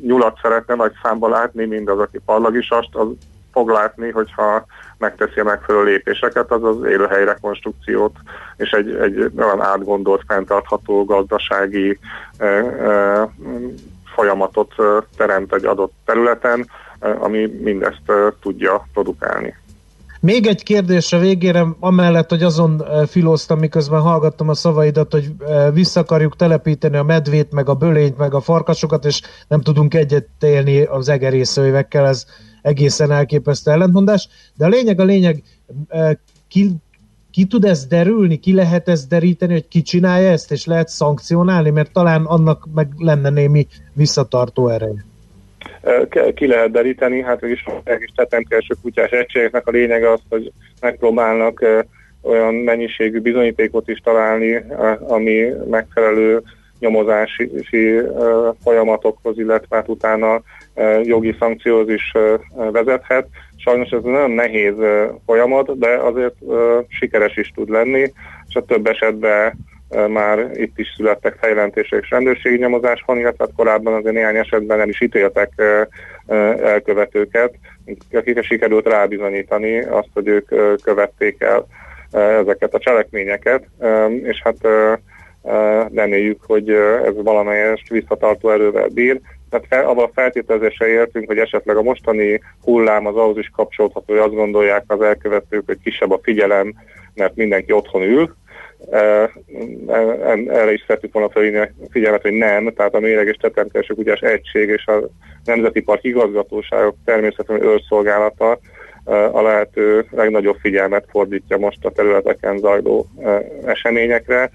nyulat 0.02 0.40
szeretne 0.42 0.76
nagy 0.76 0.92
számba 1.04 1.30
látni, 1.30 1.66
mind 1.66 1.90
az, 1.90 2.00
aki 2.00 2.20
parlagisast, 2.26 2.96
az 2.96 3.08
fog 3.52 3.70
látni, 3.70 4.10
hogyha 4.10 4.66
megteszi 5.00 5.40
a 5.40 5.44
megfelelő 5.44 5.84
lépéseket, 5.86 6.52
az 6.52 6.64
az 6.64 6.84
élőhely 6.84 7.26
rekonstrukciót 7.26 8.16
és 8.58 8.72
egy, 8.72 8.96
egy 8.96 9.32
olyan 9.38 9.62
átgondolt, 9.62 10.24
fenntartható 10.28 11.06
gazdasági 11.06 12.00
e, 12.38 12.46
e, 12.46 13.30
folyamatot 14.16 14.74
teremt 15.18 15.54
egy 15.54 15.66
adott 15.66 15.94
területen, 16.06 16.70
ami 17.00 17.46
mindezt 17.46 18.12
tudja 18.42 18.88
produkálni. 18.94 19.56
Még 20.22 20.48
egy 20.48 20.64
kérdés 20.64 21.14
a 21.14 21.20
végére, 21.20 21.66
amellett, 21.80 22.30
hogy 22.30 22.44
azon 22.44 22.84
filóztam, 23.08 23.60
miközben 23.60 24.02
hallgattam 24.02 24.50
a 24.50 24.54
szavaidat, 24.54 25.12
hogy 25.12 25.32
vissza 25.74 26.00
akarjuk 26.00 26.36
telepíteni 26.36 26.98
a 26.98 27.04
medvét, 27.04 27.52
meg 27.52 27.70
a 27.70 27.74
bölényt, 27.74 28.18
meg 28.18 28.34
a 28.34 28.42
farkasokat, 28.42 29.06
és 29.06 29.22
nem 29.48 29.62
tudunk 29.62 29.94
egyet 29.94 30.28
élni 30.40 30.84
az 30.84 31.10
egerészőjvekkel, 31.10 32.08
ez 32.08 32.26
egészen 32.62 33.12
elképesztő 33.12 33.72
ellentmondás. 33.72 34.28
De 34.58 34.66
a 34.66 34.70
lényeg, 34.70 35.00
a 35.00 35.04
lényeg, 35.04 35.44
ki, 36.48 36.70
ki 37.32 37.46
tud 37.46 37.66
ez 37.66 37.86
derülni, 37.86 38.38
ki 38.38 38.54
lehet 38.54 38.88
ezt 38.88 39.10
deríteni, 39.10 39.54
hogy 39.54 39.68
ki 39.68 39.82
csinálja 39.82 40.30
ezt, 40.30 40.52
és 40.52 40.66
lehet 40.66 40.90
szankcionálni, 40.90 41.70
mert 41.70 41.92
talán 41.92 42.26
annak 42.26 42.68
meg 42.74 42.88
lenne 42.98 43.30
némi 43.30 43.68
visszatartó 43.94 44.68
ereje 44.68 45.06
ki 46.34 46.48
lehet 46.48 46.72
deríteni, 46.72 47.22
hát 47.22 47.42
mégis 47.42 47.66
a 47.66 47.96
kis 47.98 48.12
tetemkereső 48.16 48.76
kutyás 48.82 49.10
egységeknek 49.12 49.68
a 49.68 49.72
lényege 49.72 50.12
az, 50.12 50.20
hogy 50.30 50.52
megpróbálnak 50.82 51.66
olyan 52.22 52.54
mennyiségű 52.54 53.20
bizonyítékot 53.20 53.88
is 53.88 54.00
találni, 54.00 54.64
ami 55.08 55.48
megfelelő 55.70 56.42
nyomozási 56.80 57.52
folyamatokhoz, 58.64 59.40
illetve 59.40 59.76
hát 59.76 59.88
utána 59.88 60.42
jogi 61.04 61.36
szankcióhoz 61.40 61.90
is 61.90 62.14
vezethet. 62.72 63.28
Sajnos 63.58 63.90
ez 63.90 64.04
nagyon 64.04 64.32
nehéz 64.32 64.76
folyamat, 65.26 65.78
de 65.78 65.88
azért 65.88 66.36
sikeres 66.88 67.38
is 67.38 67.52
tud 67.56 67.70
lenni, 67.70 68.12
és 68.48 68.56
a 68.56 68.66
több 68.66 68.88
esetben 68.88 69.54
már 70.08 70.50
itt 70.54 70.78
is 70.80 70.94
születtek 70.96 71.38
fejlentések 71.40 72.02
és 72.02 72.10
rendőrségi 72.10 72.58
nyomozás 72.58 73.04
van, 73.06 73.18
illetve 73.18 73.44
hát 73.44 73.56
korábban 73.56 73.94
azért 73.94 74.16
néhány 74.16 74.36
esetben 74.36 74.78
nem 74.78 74.90
is 74.90 75.02
ítéltek 75.02 75.52
elkövetőket, 76.64 77.54
akikre 78.12 78.42
sikerült 78.42 78.88
rábizonyítani 78.88 79.80
azt, 79.80 80.10
hogy 80.14 80.28
ők 80.28 80.48
követték 80.84 81.42
el 81.42 81.68
ezeket 82.42 82.74
a 82.74 82.80
cselekményeket, 82.80 83.64
és 84.24 84.42
hát 84.44 84.68
reméljük, 85.94 86.42
hogy 86.46 86.70
ez 87.06 87.14
valamelyest 87.16 87.90
visszatartó 87.90 88.50
erővel 88.50 88.88
bír. 88.88 89.20
Tehát 89.50 89.66
fel, 89.70 89.86
abban 89.86 90.06
a 90.06 90.12
feltételezésre 90.14 90.88
értünk, 90.88 91.28
hogy 91.28 91.38
esetleg 91.38 91.78
a 91.78 91.82
mostani 91.82 92.42
hullám 92.64 93.06
az 93.06 93.16
ahhoz 93.16 93.38
is 93.38 93.52
kapcsolódható, 93.56 94.14
hogy 94.14 94.24
azt 94.24 94.34
gondolják 94.34 94.84
az 94.88 95.02
elkövetők, 95.02 95.64
hogy 95.66 95.78
kisebb 95.84 96.12
a 96.12 96.20
figyelem, 96.24 96.74
mert 97.14 97.36
mindenki 97.36 97.72
otthon 97.72 98.02
ül, 98.02 98.36
erre 100.48 100.74
is 100.74 100.84
szeretük 100.88 101.14
volna 101.14 101.30
felhívni 101.30 101.60
a 101.60 101.70
figyelmet, 101.90 102.22
hogy 102.22 102.32
nem, 102.32 102.74
tehát 102.74 102.94
a 102.94 103.00
méreges 103.00 103.36
tetemkereső 103.36 103.94
kutyás 103.94 104.20
egység 104.20 104.70
és 104.70 104.86
a 104.86 105.10
Nemzeti 105.46 105.82
Park 105.82 106.04
igazgatóságok 106.04 106.96
természetesen 107.06 107.64
őrszolgálata 107.64 108.60
a 109.32 109.42
lehető 109.42 110.06
legnagyobb 110.12 110.58
figyelmet 110.62 111.06
fordítja 111.10 111.58
most 111.58 111.86
a 111.86 111.92
területeken 111.92 112.58
zajló 112.58 113.08
eseményekre, 113.66 114.50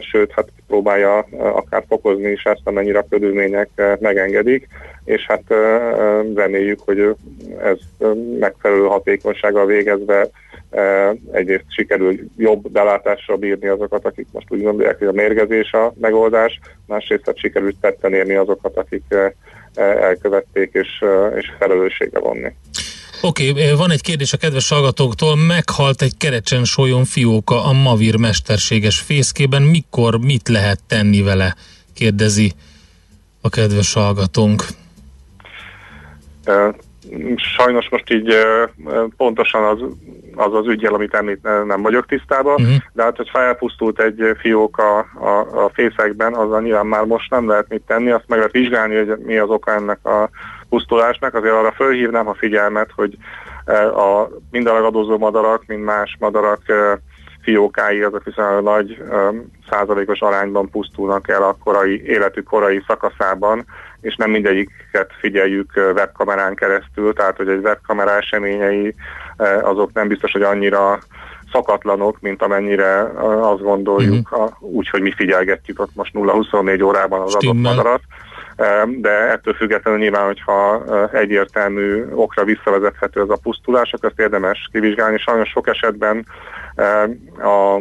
sőt, 0.00 0.32
hát 0.32 0.48
próbálja 0.66 1.18
akár 1.38 1.84
fokozni 1.88 2.30
is 2.30 2.44
ezt, 2.44 2.60
amennyire 2.64 2.98
a 2.98 3.06
körülmények 3.10 3.68
megengedik, 4.00 4.68
és 5.04 5.26
hát 5.26 5.42
reméljük, 6.34 6.80
hogy 6.80 7.14
ez 7.62 7.78
megfelelő 8.38 8.84
hatékonysággal 8.84 9.66
végezve 9.66 10.28
egyrészt 11.32 11.64
sikerül 11.68 12.18
jobb 12.36 12.70
belátásra 12.70 13.36
bírni 13.36 13.66
azokat, 13.66 14.04
akik 14.04 14.26
most 14.32 14.46
úgy 14.48 14.62
gondolják, 14.62 14.98
hogy 14.98 15.06
a 15.06 15.12
mérgezés 15.12 15.72
a 15.72 15.92
megoldás, 16.00 16.60
másrészt 16.86 17.26
hát 17.26 17.38
sikerült 17.38 17.76
tetten 17.80 18.12
érni 18.14 18.34
azokat, 18.34 18.76
akik 18.76 19.04
elkövették 19.74 20.70
és, 20.72 21.04
és 21.36 21.52
felelősségre 21.58 22.18
vonni. 22.18 22.54
Oké, 23.24 23.50
okay, 23.50 23.74
van 23.74 23.90
egy 23.90 24.00
kérdés 24.00 24.32
a 24.32 24.36
kedves 24.36 24.68
hallgatóktól. 24.68 25.36
Meghalt 25.36 26.02
egy 26.02 26.16
kerecsen 26.16 26.64
sólyon 26.64 27.04
fióka 27.04 27.64
a 27.64 27.72
Mavir 27.72 28.16
mesterséges 28.16 29.00
fészkében. 29.00 29.62
Mikor, 29.62 30.18
mit 30.18 30.48
lehet 30.48 30.78
tenni 30.88 31.22
vele? 31.22 31.54
Kérdezi 31.94 32.52
a 33.40 33.48
kedves 33.48 33.92
hallgatónk. 33.92 34.62
Sajnos 37.36 37.88
most 37.90 38.10
így 38.10 38.34
pontosan 39.16 39.64
az 39.64 39.78
az, 40.34 40.54
az 40.54 40.66
ügyel, 40.66 40.94
amit 40.94 41.14
említ, 41.14 41.42
nem 41.66 41.82
vagyok 41.82 42.06
tisztában, 42.06 42.54
uh-huh. 42.54 42.76
de 42.92 43.02
hát, 43.02 43.16
hogy 43.16 43.28
felpusztult 43.32 44.00
egy 44.00 44.36
fiók 44.38 44.78
a, 44.78 44.98
a, 44.98 45.64
a 45.64 45.70
fészekben, 45.74 46.34
azzal 46.34 46.60
nyilván 46.60 46.86
már 46.86 47.04
most 47.04 47.30
nem 47.30 47.48
lehet 47.48 47.68
mit 47.68 47.82
tenni, 47.86 48.10
azt 48.10 48.24
meg 48.26 48.38
lehet 48.38 48.52
vizsgálni, 48.52 48.96
hogy 48.96 49.18
mi 49.18 49.36
az 49.36 49.48
oka 49.48 49.72
ennek 49.72 50.06
a 50.06 50.30
pusztulásnak, 50.72 51.34
azért 51.34 51.54
arra 51.54 51.72
fölhívnám 51.72 52.28
a 52.28 52.34
figyelmet, 52.34 52.90
hogy 52.94 53.16
a, 53.94 54.28
mind 54.50 54.66
a 54.66 54.72
ragadozó 54.72 55.18
madarak, 55.18 55.62
mind 55.66 55.82
más 55.82 56.16
madarak 56.18 56.60
fiókái, 57.42 58.02
azok 58.02 58.24
viszonylag 58.24 58.62
nagy 58.62 59.02
százalékos 59.70 60.20
arányban 60.20 60.70
pusztulnak 60.70 61.28
el 61.28 61.42
a 61.42 61.56
korai, 61.64 62.02
életük 62.06 62.44
korai 62.44 62.82
szakaszában, 62.86 63.64
és 64.00 64.16
nem 64.16 64.30
mindegyiket 64.30 65.10
figyeljük 65.20 65.70
webkamerán 65.74 66.54
keresztül, 66.54 67.12
tehát 67.12 67.36
hogy 67.36 67.48
egy 67.48 67.64
webkamera 67.64 68.16
eseményei 68.16 68.94
azok 69.62 69.92
nem 69.92 70.08
biztos, 70.08 70.32
hogy 70.32 70.42
annyira 70.42 70.98
szakatlanok, 71.52 72.20
mint 72.20 72.42
amennyire 72.42 73.00
azt 73.40 73.62
gondoljuk, 73.62 74.32
uh-huh. 74.32 74.50
úgy, 74.60 74.88
hogy 74.88 75.00
mi 75.00 75.12
figyelgetjük 75.16 75.80
ott 75.80 75.94
most 75.94 76.12
0-24 76.14 76.84
órában 76.84 77.20
az 77.20 77.30
Stimmel. 77.30 77.72
adott 77.72 77.76
madarat. 77.76 78.00
De 79.00 79.10
ettől 79.10 79.54
függetlenül 79.54 80.00
nyilván, 80.00 80.24
hogyha 80.24 80.84
egyértelmű 81.12 82.04
okra 82.10 82.44
visszavezethető 82.44 83.20
ez 83.20 83.28
a 83.28 83.38
pusztulás, 83.42 83.92
akkor 83.92 84.08
ezt 84.08 84.20
érdemes 84.20 84.68
kivizsgálni. 84.72 85.18
Sajnos 85.18 85.48
sok 85.48 85.68
esetben 85.68 86.26
a 87.38 87.80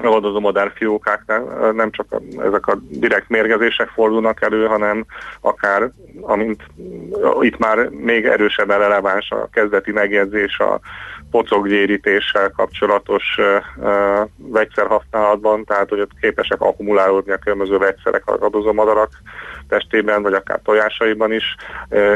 megoldozó 0.00 0.40
modern 0.40 0.70
fiókáknál 0.74 1.72
nem 1.72 1.90
csak 1.90 2.06
ezek 2.38 2.66
a 2.66 2.78
direkt 2.88 3.28
mérgezések 3.28 3.88
fordulnak 3.88 4.42
elő, 4.42 4.66
hanem 4.66 5.04
akár, 5.40 5.90
amint 6.20 6.62
itt 7.40 7.58
már 7.58 7.88
még 7.88 8.24
erősebben 8.24 8.78
releváns 8.78 9.30
a 9.30 9.48
kezdeti 9.52 9.92
megjegyzés 9.92 10.58
a 10.58 10.80
pocoggyérítéssel 11.30 12.50
kapcsolatos 12.50 13.38
uh, 13.38 14.28
vegyszerhasználatban, 14.36 15.64
tehát 15.64 15.88
hogy 15.88 16.00
ott 16.00 16.20
képesek 16.20 16.60
akkumulálódni 16.60 17.32
a 17.32 17.36
különböző 17.36 17.78
vegyszerek 17.78 18.22
a 18.26 18.36
radozó 18.36 18.72
madarak 18.72 19.10
testében, 19.68 20.22
vagy 20.22 20.34
akár 20.34 20.60
tojásaiban 20.64 21.32
is, 21.32 21.56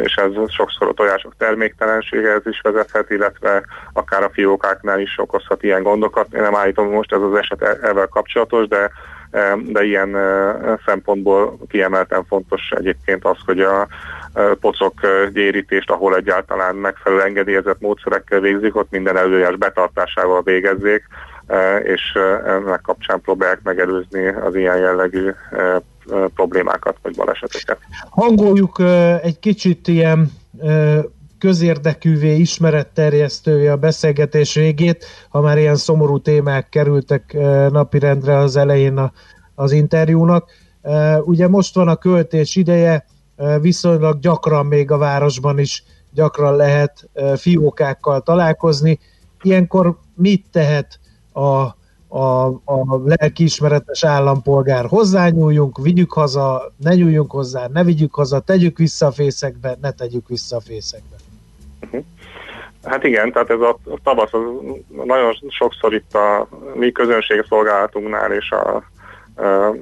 és 0.03 0.15
ez 0.15 0.31
sokszor 0.49 0.89
a 0.89 0.93
tojások 0.93 1.35
terméktelenségehez 1.39 2.43
is 2.45 2.61
vezethet, 2.61 3.11
illetve 3.11 3.63
akár 3.93 4.23
a 4.23 4.31
fiókáknál 4.33 5.01
is 5.01 5.19
okozhat 5.19 5.63
ilyen 5.63 5.83
gondokat. 5.83 6.35
Én 6.35 6.43
nem 6.43 6.55
állítom, 6.55 6.91
most 6.91 7.13
ez 7.13 7.21
az 7.21 7.35
eset 7.35 7.63
ezzel 7.83 8.07
kapcsolatos, 8.07 8.69
de 8.69 8.91
de 9.67 9.85
ilyen 9.85 10.17
szempontból 10.87 11.59
kiemelten 11.69 12.25
fontos 12.25 12.71
egyébként 12.71 13.25
az, 13.25 13.37
hogy 13.45 13.61
a 13.61 13.87
pocok 14.61 15.01
gyérítést, 15.33 15.91
ahol 15.91 16.17
egyáltalán 16.17 16.75
megfelelő 16.75 17.23
engedélyezett 17.23 17.81
módszerekkel 17.81 18.41
végzik, 18.41 18.77
ott 18.77 18.91
minden 18.91 19.17
előjás 19.17 19.57
betartásával 19.57 20.43
végezzék, 20.43 21.03
és 21.83 22.19
ennek 22.47 22.81
kapcsán 22.81 23.21
próbálják 23.21 23.61
megelőzni 23.63 24.27
az 24.27 24.55
ilyen 24.55 24.77
jellegű 24.77 25.31
problémákat 26.35 26.97
vagy 27.03 27.15
baleseteket. 27.15 27.79
Hangoljuk 28.11 28.79
egy 29.23 29.39
kicsit 29.39 29.89
ilyen 29.89 30.31
közérdekűvé 31.47 32.37
ismeretterjesztője 32.37 33.73
a 33.73 33.77
beszélgetés 33.77 34.55
végét, 34.55 35.05
ha 35.29 35.41
már 35.41 35.59
ilyen 35.59 35.77
szomorú 35.77 36.19
témák 36.19 36.69
kerültek 36.69 37.37
napirendre 37.71 38.37
az 38.37 38.57
elején 38.57 38.97
a, 38.97 39.13
az 39.55 39.73
interjúnak. 39.73 40.51
Ugye 41.21 41.49
most 41.49 41.75
van 41.75 41.89
a 41.89 41.97
költés 41.97 42.57
ideje, 42.57 43.05
viszonylag 43.61 44.19
gyakran 44.19 44.67
még 44.67 44.91
a 44.91 44.99
városban 44.99 45.59
is 45.59 45.85
gyakran 46.13 46.57
lehet 46.57 47.09
fiókákkal 47.37 48.21
találkozni. 48.21 48.99
Ilyenkor 49.43 49.99
mit 50.15 50.47
tehet 50.51 51.01
a, 51.33 51.49
a, 52.09 52.47
a 52.65 53.03
lelkiismeretes 53.05 54.05
állampolgár? 54.05 54.87
Hozzányúljunk, 54.87 55.79
vigyük 55.83 56.13
haza, 56.13 56.73
ne 56.77 56.95
nyúljunk 56.95 57.31
hozzá, 57.31 57.69
ne 57.73 57.85
vigyük 57.85 58.15
haza, 58.15 58.41
tegyük 58.41 58.79
vissza 58.79 59.07
a 59.07 59.13
fészekbe, 59.13 59.79
ne 59.81 59.91
tegyük 59.91 60.29
vissza 60.29 60.57
a 60.57 60.61
fészekbe. 60.61 61.17
Uh-huh. 61.81 62.05
Hát 62.85 63.05
igen, 63.05 63.33
tehát 63.33 63.51
ez 63.51 63.61
a 63.61 63.79
tavasz 64.03 64.33
az 64.33 64.41
nagyon 65.05 65.37
sokszor 65.49 65.95
itt 65.95 66.15
a 66.15 66.49
mi 66.75 66.93
közönségszolgálatunknál 66.93 68.33
és 68.33 68.51
a, 68.51 68.77
a 68.77 69.75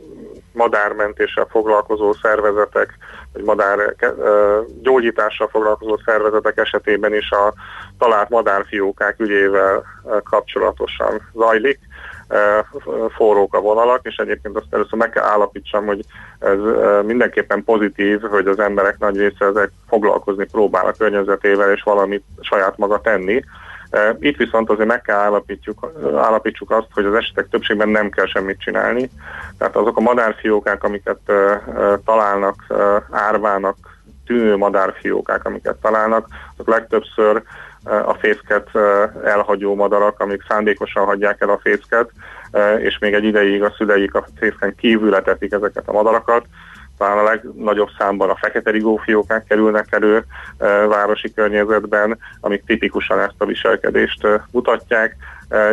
madármentéssel 0.52 1.46
foglalkozó 1.50 2.12
szervezetek, 2.12 2.98
vagy 3.32 3.44
madár 3.44 3.94
gyógyítással 4.82 5.48
foglalkozó 5.48 5.98
szervezetek 6.04 6.56
esetében 6.56 7.14
is 7.14 7.30
a 7.30 7.54
talált 7.98 8.28
madárfiókák 8.28 9.20
ügyével 9.20 9.84
kapcsolatosan 10.22 11.30
zajlik 11.34 11.78
forrók 13.16 13.54
a 13.54 13.60
vonalak, 13.60 14.00
és 14.02 14.16
egyébként 14.16 14.56
azt 14.56 14.66
először 14.70 14.98
meg 14.98 15.10
kell 15.10 15.24
állapítsam, 15.24 15.86
hogy 15.86 16.04
ez 16.38 16.58
mindenképpen 17.04 17.64
pozitív, 17.64 18.20
hogy 18.20 18.46
az 18.46 18.58
emberek 18.58 18.98
nagy 18.98 19.16
része 19.16 19.44
ezek 19.44 19.70
foglalkozni 19.88 20.46
próbál 20.52 20.86
a 20.86 20.94
környezetével, 20.98 21.72
és 21.72 21.82
valamit 21.82 22.24
saját 22.40 22.78
maga 22.78 23.00
tenni. 23.00 23.44
Itt 24.18 24.36
viszont 24.36 24.70
azért 24.70 24.88
meg 24.88 25.02
kell 25.02 25.18
állapítjuk, 25.18 25.92
állapítsuk 26.16 26.70
azt, 26.70 26.88
hogy 26.92 27.04
az 27.04 27.14
esetek 27.14 27.48
többségben 27.48 27.88
nem 27.88 28.10
kell 28.10 28.26
semmit 28.26 28.60
csinálni. 28.60 29.10
Tehát 29.58 29.76
azok 29.76 29.96
a 29.96 30.00
madárfiókák, 30.00 30.84
amiket 30.84 31.32
találnak 32.04 32.66
árvának, 33.10 33.76
tűnő 34.26 34.56
madárfiókák, 34.56 35.44
amiket 35.44 35.76
találnak, 35.76 36.26
azok 36.52 36.68
legtöbbször 36.68 37.42
a 37.84 38.14
fészket 38.14 38.68
elhagyó 39.24 39.74
madarak, 39.74 40.20
amik 40.20 40.44
szándékosan 40.48 41.04
hagyják 41.04 41.40
el 41.40 41.48
a 41.48 41.60
fészket, 41.62 42.10
és 42.78 42.98
még 42.98 43.14
egy 43.14 43.24
ideig 43.24 43.62
a 43.62 43.74
szüleik 43.76 44.14
a 44.14 44.24
fészken 44.38 44.74
kívül 44.74 45.14
etetik 45.14 45.52
ezeket 45.52 45.88
a 45.88 45.92
madarakat. 45.92 46.44
Talán 46.98 47.18
a 47.18 47.22
legnagyobb 47.22 47.88
számban 47.98 48.30
a 48.30 48.36
fekete 48.36 48.70
rigófiókák 48.70 49.44
kerülnek 49.44 49.86
elő 49.90 50.24
városi 50.88 51.34
környezetben, 51.34 52.18
amik 52.40 52.64
tipikusan 52.66 53.20
ezt 53.20 53.34
a 53.38 53.46
viselkedést 53.46 54.26
mutatják. 54.50 55.16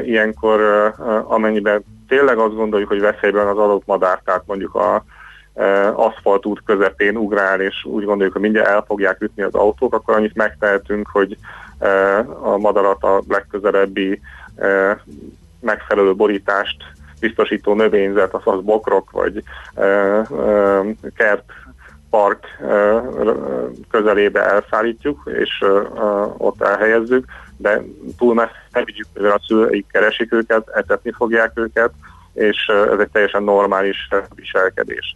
Ilyenkor 0.04 0.62
amennyiben 1.28 1.84
tényleg 2.08 2.38
azt 2.38 2.56
gondoljuk, 2.56 2.90
hogy 2.90 3.00
veszélyben 3.00 3.48
az 3.48 3.58
adott 3.58 3.86
madár, 3.86 4.22
tehát 4.26 4.44
mondjuk 4.46 4.76
a 4.76 5.04
aszfaltút 5.94 6.62
közepén 6.66 7.18
ugrál, 7.18 7.62
és 7.62 7.86
úgy 7.86 8.06
gondoljuk, 8.06 8.34
hogy 8.34 8.42
mindjárt 8.42 8.68
el 8.68 8.84
fogják 8.88 9.22
ütni 9.22 9.44
az 9.44 9.54
autók, 9.54 9.94
akkor 9.94 10.16
annyit 10.16 10.36
megtehetünk, 10.36 11.10
hogy 11.12 11.38
a 12.42 12.58
madarat 12.58 13.04
a 13.04 13.22
legközelebbi 13.28 14.22
megfelelő 15.60 16.16
borítást 16.16 16.78
biztosító 17.20 17.74
növényzet, 17.74 18.34
az, 18.34 18.42
az 18.44 18.62
bokrok 18.62 19.12
vagy 19.12 19.44
kert 21.16 21.44
park 22.10 22.46
közelébe 23.90 24.46
elszállítjuk, 24.46 25.30
és 25.42 25.64
ott 26.38 26.62
elhelyezzük, 26.62 27.26
de 27.58 27.82
túl 28.18 28.34
messze 28.34 28.68
nem 28.72 28.84
vigyük, 28.86 29.08
mivel 29.14 29.32
a 29.32 29.42
szüleik 29.48 29.86
keresik 29.92 30.34
őket, 30.34 30.70
etetni 30.70 31.12
fogják 31.12 31.52
őket, 31.54 31.92
és 32.34 32.72
ez 32.92 33.00
egy 33.00 33.10
teljesen 33.12 33.44
normális 33.44 34.10
viselkedés. 34.36 35.16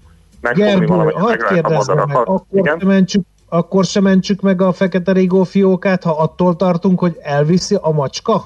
Gergő, 0.54 0.86
hadd 0.86 1.48
kérdezzem 1.48 1.98
meg, 2.08 2.16
akkor 2.16 2.42
Igen? 2.52 2.82
mentsük 2.86 3.22
akkor 3.50 3.86
sem 3.86 4.04
mentsük 4.04 4.42
meg 4.42 4.62
a 4.62 4.72
fekete 4.72 5.12
rigó 5.12 5.44
fiókát, 5.44 6.04
ha 6.04 6.18
attól 6.18 6.56
tartunk, 6.56 7.00
hogy 7.00 7.18
elviszi 7.22 7.78
a 7.82 7.92
macska? 7.92 8.44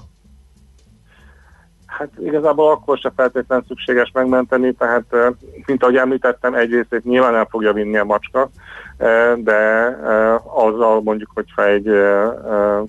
Hát 1.85 2.09
igazából 2.19 2.71
akkor 2.71 2.97
se 2.97 3.11
feltétlenül 3.15 3.65
szükséges 3.67 4.11
megmenteni, 4.13 4.73
tehát 4.73 5.05
mint 5.65 5.83
ahogy 5.83 5.95
említettem, 5.95 6.53
egy 6.53 6.71
részét 6.71 7.03
nyilván 7.03 7.35
el 7.35 7.47
fogja 7.49 7.73
vinni 7.73 7.97
a 7.97 8.03
macska, 8.03 8.49
de 9.37 9.61
azzal 10.43 11.01
mondjuk, 11.01 11.31
hogyha 11.33 11.65
egy 11.65 11.85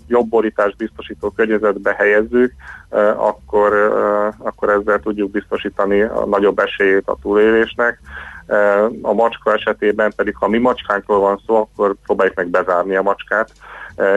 jobb 0.07 0.29
borítást 0.29 0.76
biztosító 0.76 1.31
környezetbe 1.31 1.95
helyezzük, 1.99 2.52
akkor, 3.17 3.73
akkor 4.38 4.71
ezzel 4.71 5.00
tudjuk 5.00 5.31
biztosítani 5.31 6.00
a 6.00 6.26
nagyobb 6.26 6.59
esélyét 6.59 7.09
a 7.09 7.19
túlélésnek. 7.23 8.00
A 9.02 9.12
macska 9.12 9.52
esetében 9.52 10.12
pedig, 10.16 10.37
ha 10.37 10.49
mi 10.49 10.59
macskánkról 10.59 11.21
van 11.21 11.40
szó, 11.47 11.57
akkor 11.57 11.95
próbáljuk 12.04 12.37
meg 12.37 12.49
bezárni 12.49 12.97
a 12.97 13.02
macskát, 13.02 13.50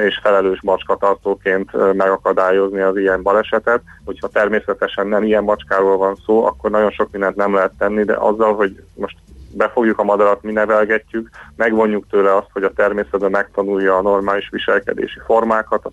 és 0.05 0.19
felelős 0.23 0.61
macskatartóként 0.61 1.93
megakadályozni 1.93 2.79
az 2.81 2.97
ilyen 2.97 3.21
balesetet. 3.21 3.81
Hogyha 4.05 4.27
természetesen 4.27 5.07
nem 5.07 5.23
ilyen 5.23 5.43
macskáról 5.43 5.97
van 5.97 6.15
szó, 6.25 6.45
akkor 6.45 6.69
nagyon 6.69 6.91
sok 6.91 7.11
mindent 7.11 7.35
nem 7.35 7.53
lehet 7.53 7.71
tenni, 7.77 8.03
de 8.03 8.13
azzal, 8.13 8.55
hogy 8.55 8.83
most 8.95 9.17
befogjuk 9.55 9.99
a 9.99 10.03
madarat, 10.03 10.43
mi 10.43 10.51
nevelgetjük, 10.51 11.29
megvonjuk 11.55 12.07
tőle 12.09 12.35
azt, 12.35 12.49
hogy 12.53 12.63
a 12.63 12.73
természetben 12.73 13.31
megtanulja 13.31 13.97
a 13.97 14.01
normális 14.01 14.49
viselkedési 14.49 15.19
formákat, 15.25 15.85
a 15.85 15.91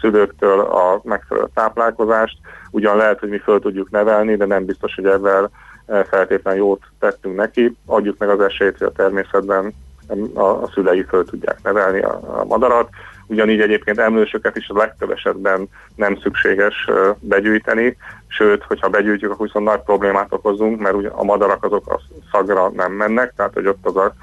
szülőktől 0.00 0.60
a 0.60 1.00
megfelelő 1.04 1.46
táplálkozást. 1.54 2.36
Ugyan 2.70 2.96
lehet, 2.96 3.18
hogy 3.18 3.28
mi 3.28 3.38
föl 3.38 3.60
tudjuk 3.60 3.90
nevelni, 3.90 4.36
de 4.36 4.46
nem 4.46 4.64
biztos, 4.64 4.94
hogy 4.94 5.06
ebben 5.06 5.50
feltétlenül 5.86 6.60
jót 6.60 6.82
tettünk 6.98 7.36
neki, 7.36 7.76
adjuk 7.86 8.18
meg 8.18 8.28
az 8.28 8.40
esélyt, 8.40 8.78
hogy 8.78 8.86
a 8.86 8.92
természetben 8.92 9.74
a, 10.34 10.66
szülei 10.74 11.02
föl 11.02 11.24
tudják 11.24 11.58
nevelni 11.62 12.00
a, 12.00 12.20
a 12.40 12.44
madarat. 12.44 12.88
Ugyanígy 13.26 13.60
egyébként 13.60 13.98
emlősöket 13.98 14.56
is 14.56 14.68
a 14.68 14.76
legtöbb 14.76 15.10
esetben 15.10 15.68
nem 15.94 16.16
szükséges 16.16 16.88
begyűjteni, 17.20 17.96
sőt, 18.26 18.64
hogyha 18.64 18.88
begyűjtjük, 18.88 19.30
akkor 19.30 19.46
viszont 19.46 19.66
nagy 19.66 19.80
problémát 19.80 20.32
okozunk, 20.32 20.80
mert 20.80 20.94
ugye 20.94 21.08
a 21.08 21.24
madarak 21.24 21.64
azok 21.64 21.92
a 21.92 22.00
szagra 22.32 22.70
nem 22.70 22.92
mennek, 22.92 23.32
tehát 23.36 23.54
hogy 23.54 23.66
ott 23.66 23.86
az 23.86 23.96
a 23.96 24.14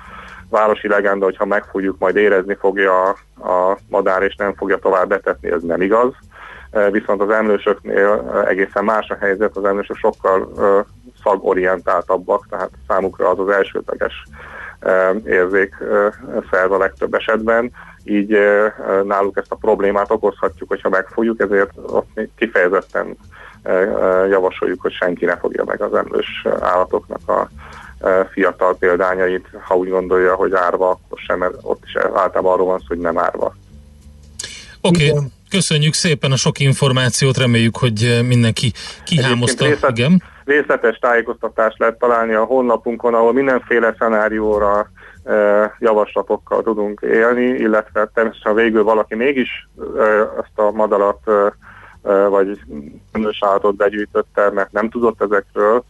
városi 0.50 0.88
legenda, 0.88 1.26
hogyha 1.26 1.46
megfogjuk, 1.46 1.98
majd 2.00 2.16
érezni 2.16 2.56
fogja 2.60 3.10
a, 3.40 3.78
madár, 3.88 4.22
és 4.22 4.36
nem 4.36 4.54
fogja 4.54 4.78
tovább 4.78 5.08
betetni, 5.08 5.52
ez 5.52 5.62
nem 5.62 5.82
igaz. 5.82 6.14
Viszont 6.92 7.22
az 7.22 7.30
emlősöknél 7.30 8.44
egészen 8.48 8.84
más 8.84 9.10
a 9.10 9.18
helyzet, 9.20 9.58
az 9.58 9.64
emlősök 9.64 9.96
sokkal 9.96 10.50
szagorientáltabbak, 11.28 12.48
tehát 12.50 12.70
számukra 12.88 13.30
az 13.30 13.40
az 13.40 13.50
elsődleges 13.50 14.24
érzék 15.26 15.76
szerv 16.52 16.72
a 16.72 16.78
legtöbb 16.78 17.14
esetben, 17.14 17.72
így 18.04 18.38
náluk 19.04 19.38
ezt 19.38 19.52
a 19.52 19.56
problémát 19.56 20.12
okozhatjuk, 20.12 20.70
hogyha 20.70 20.90
megfogjuk, 20.90 21.42
ezért 21.42 21.72
ott 21.76 22.20
kifejezetten 22.38 23.18
javasoljuk, 24.30 24.82
hogy 24.82 24.92
senki 24.92 25.26
ne 25.26 25.38
fogja 25.38 25.64
meg 25.64 25.82
az 25.82 25.94
emlős 25.94 26.46
állatoknak 26.60 27.30
a 27.30 27.50
fiatal 28.32 28.78
példányait, 28.78 29.46
ha 29.62 29.76
úgy 29.76 29.90
gondolja, 29.90 30.36
hogy 30.36 30.54
árva, 30.54 30.90
akkor 30.90 31.20
sem, 31.20 31.38
mert 31.38 31.54
ott 31.62 31.84
is 31.86 31.96
általában 31.96 32.54
arról 32.54 32.66
van 32.66 32.80
szó, 32.80 32.86
hogy 32.88 33.00
nem 33.00 33.18
árva. 33.18 33.56
Oké, 34.82 35.12
okay. 35.12 35.26
köszönjük 35.50 35.94
szépen 35.94 36.32
a 36.32 36.36
sok 36.36 36.60
információt, 36.60 37.38
reméljük, 37.38 37.78
hogy 37.78 38.20
mindenki 38.28 38.74
kihámozta. 39.06 39.66
Részlet, 39.66 39.98
Igen 39.98 40.24
részletes 40.48 40.98
tájékoztatást 40.98 41.80
lehet 41.80 41.98
találni 42.00 42.34
a 42.34 42.44
honlapunkon, 42.44 43.14
ahol 43.14 43.34
mindenféle 43.34 43.96
szenárióra 44.00 44.90
e, 45.24 45.76
javaslatokkal 45.80 46.64
tudunk 46.64 47.02
élni, 47.02 47.44
illetve 47.44 48.10
természetesen 48.14 48.56
végül 48.56 48.84
valaki 48.84 49.16
mégis 49.16 49.68
e, 49.98 50.02
ezt 50.40 50.56
a 50.56 50.72
madarat 50.72 51.28
e, 51.28 51.54
vagy 52.28 52.60
önös 53.14 53.44
állatot 53.44 53.76
begyűjtötte, 53.76 54.52
mert 54.52 54.72
nem 54.72 54.90
tudott 54.90 55.22
ezekről, 55.22 55.84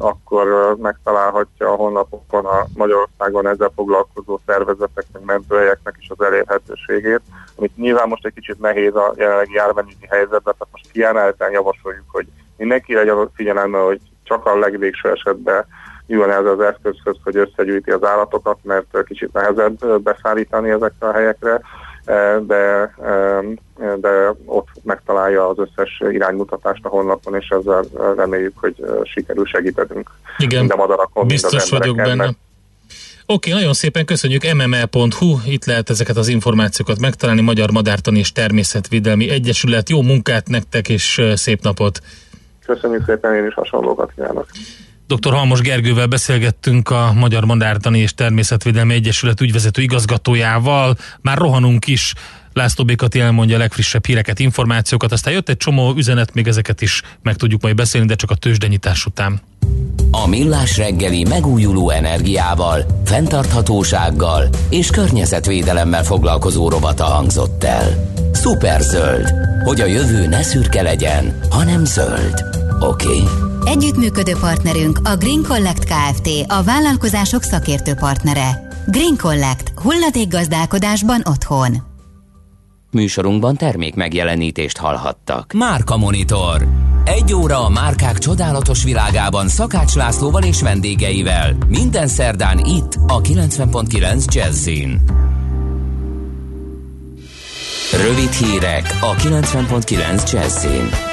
akkor 0.00 0.76
megtalálhatja 0.78 1.72
a 1.72 1.74
honlapokon 1.74 2.44
a 2.46 2.66
Magyarországon 2.74 3.46
ezzel 3.46 3.72
foglalkozó 3.74 4.40
szervezeteknek, 4.46 5.24
mentőhelyeknek 5.24 5.96
is 5.98 6.08
az 6.08 6.24
elérhetőségét, 6.24 7.20
amit 7.56 7.76
nyilván 7.76 8.08
most 8.08 8.26
egy 8.26 8.34
kicsit 8.34 8.60
nehéz 8.60 8.94
a 8.94 9.12
jelenlegi 9.16 9.54
járványügyi 9.54 10.06
helyzetben, 10.08 10.40
tehát 10.42 10.68
most 10.70 10.90
kiemelten 10.92 11.50
javasoljuk, 11.50 12.04
hogy 12.06 12.26
mindenki 12.62 12.94
legyen 12.94 13.30
figyelembe, 13.34 13.78
hogy 13.78 14.00
csak 14.22 14.46
a 14.46 14.58
legvégső 14.58 15.10
esetben 15.10 15.64
jön 16.06 16.30
ez 16.30 16.44
az 16.44 16.60
eszközhöz, 16.60 17.16
hogy 17.24 17.36
összegyűjti 17.36 17.90
az 17.90 18.04
állatokat, 18.04 18.58
mert 18.62 19.04
kicsit 19.06 19.32
nehezebb 19.32 20.02
beszállítani 20.02 20.70
ezekre 20.70 21.08
a 21.08 21.12
helyekre, 21.12 21.60
de, 22.46 22.94
de 24.00 24.34
ott 24.44 24.68
megtalálja 24.82 25.48
az 25.48 25.58
összes 25.58 26.02
iránymutatást 26.10 26.84
a 26.84 26.88
honlapon, 26.88 27.34
és 27.34 27.48
ezzel 27.48 27.84
reméljük, 28.16 28.58
hogy 28.58 28.74
sikerül 29.02 29.46
segítenünk. 29.46 30.10
Igen, 30.38 30.58
mind 30.58 30.72
a 30.72 30.76
madarakon, 30.76 31.26
biztos 31.26 31.50
mind 31.52 31.62
az 31.62 31.70
vagyok 31.70 31.96
benne. 31.96 32.24
Oké, 33.26 33.50
okay, 33.50 33.52
nagyon 33.52 33.74
szépen 33.74 34.04
köszönjük 34.04 34.42
mml.hu, 34.52 35.36
itt 35.46 35.64
lehet 35.64 35.90
ezeket 35.90 36.16
az 36.16 36.28
információkat 36.28 37.00
megtalálni, 37.00 37.40
Magyar 37.40 37.70
Madártani 37.70 38.18
és 38.18 38.32
Természetvédelmi 38.32 39.30
Egyesület. 39.30 39.88
Jó 39.88 40.02
munkát 40.02 40.48
nektek, 40.48 40.88
és 40.88 41.22
szép 41.34 41.62
napot! 41.62 42.00
Köszönjük 42.66 43.04
szépen, 43.06 43.34
én 43.34 43.46
is 43.46 43.54
hasonlókat 43.54 44.12
kívánok. 44.14 44.46
Dr. 45.06 45.32
Halmos 45.32 45.60
Gergővel 45.60 46.06
beszélgettünk 46.06 46.90
a 46.90 47.12
Magyar 47.12 47.44
Madártani 47.44 47.98
és 47.98 48.14
Természetvédelmi 48.14 48.94
Egyesület 48.94 49.40
ügyvezető 49.40 49.82
igazgatójával. 49.82 50.96
Már 51.20 51.38
rohanunk 51.38 51.86
is. 51.86 52.14
László 52.52 52.84
Békati 52.84 53.20
elmondja 53.20 53.56
a 53.56 53.58
legfrissebb 53.58 54.06
híreket, 54.06 54.38
információkat, 54.38 55.12
aztán 55.12 55.32
jött 55.32 55.48
egy 55.48 55.56
csomó 55.56 55.94
üzenet, 55.96 56.34
még 56.34 56.46
ezeket 56.46 56.80
is 56.80 57.02
meg 57.22 57.36
tudjuk 57.36 57.62
majd 57.62 57.74
beszélni, 57.74 58.06
de 58.06 58.14
csak 58.14 58.30
a 58.30 58.34
tőzsdenyítás 58.34 59.06
után. 59.06 59.40
A 60.10 60.26
Millás 60.26 60.76
reggeli 60.76 61.24
megújuló 61.24 61.90
energiával, 61.90 63.02
fenntarthatósággal 63.04 64.48
és 64.70 64.90
környezetvédelemmel 64.90 66.04
foglalkozó 66.04 66.68
rovata 66.68 67.04
hangzott 67.04 67.64
el. 67.64 68.12
Szuper 68.32 68.80
zöld, 68.80 69.32
hogy 69.64 69.80
a 69.80 69.86
jövő 69.86 70.26
ne 70.26 70.42
szürke 70.42 70.82
legyen, 70.82 71.38
hanem 71.50 71.84
zöld. 71.84 72.44
Oké? 72.80 73.06
Okay? 73.06 73.24
Együttműködő 73.64 74.32
partnerünk 74.40 75.00
a 75.04 75.16
Green 75.16 75.42
Collect 75.42 75.84
Kft. 75.84 76.28
A 76.46 76.62
vállalkozások 76.62 77.42
szakértő 77.42 77.94
partnere. 77.94 78.68
Green 78.86 79.16
Collect. 79.16 79.72
Hulladékgazdálkodásban 79.76 81.22
otthon. 81.24 81.91
Műsorunkban 82.92 83.56
termék 83.56 83.94
megjelenítést 83.94 84.78
hallhattak. 84.78 85.52
Márka 85.52 85.96
Monitor. 85.96 86.66
Egy 87.04 87.34
óra 87.34 87.64
a 87.64 87.68
márkák 87.68 88.18
csodálatos 88.18 88.84
világában 88.84 89.48
Szakács 89.48 89.94
Lászlóval 89.94 90.42
és 90.42 90.62
vendégeivel. 90.62 91.56
Minden 91.68 92.06
szerdán 92.06 92.58
itt 92.58 92.98
a 93.06 93.20
90.9 93.20 94.34
Jazzin. 94.34 95.00
Rövid 97.92 98.32
hírek 98.32 98.98
a 99.00 99.14
90.9 99.14 100.32
Jazzin. 100.32 101.11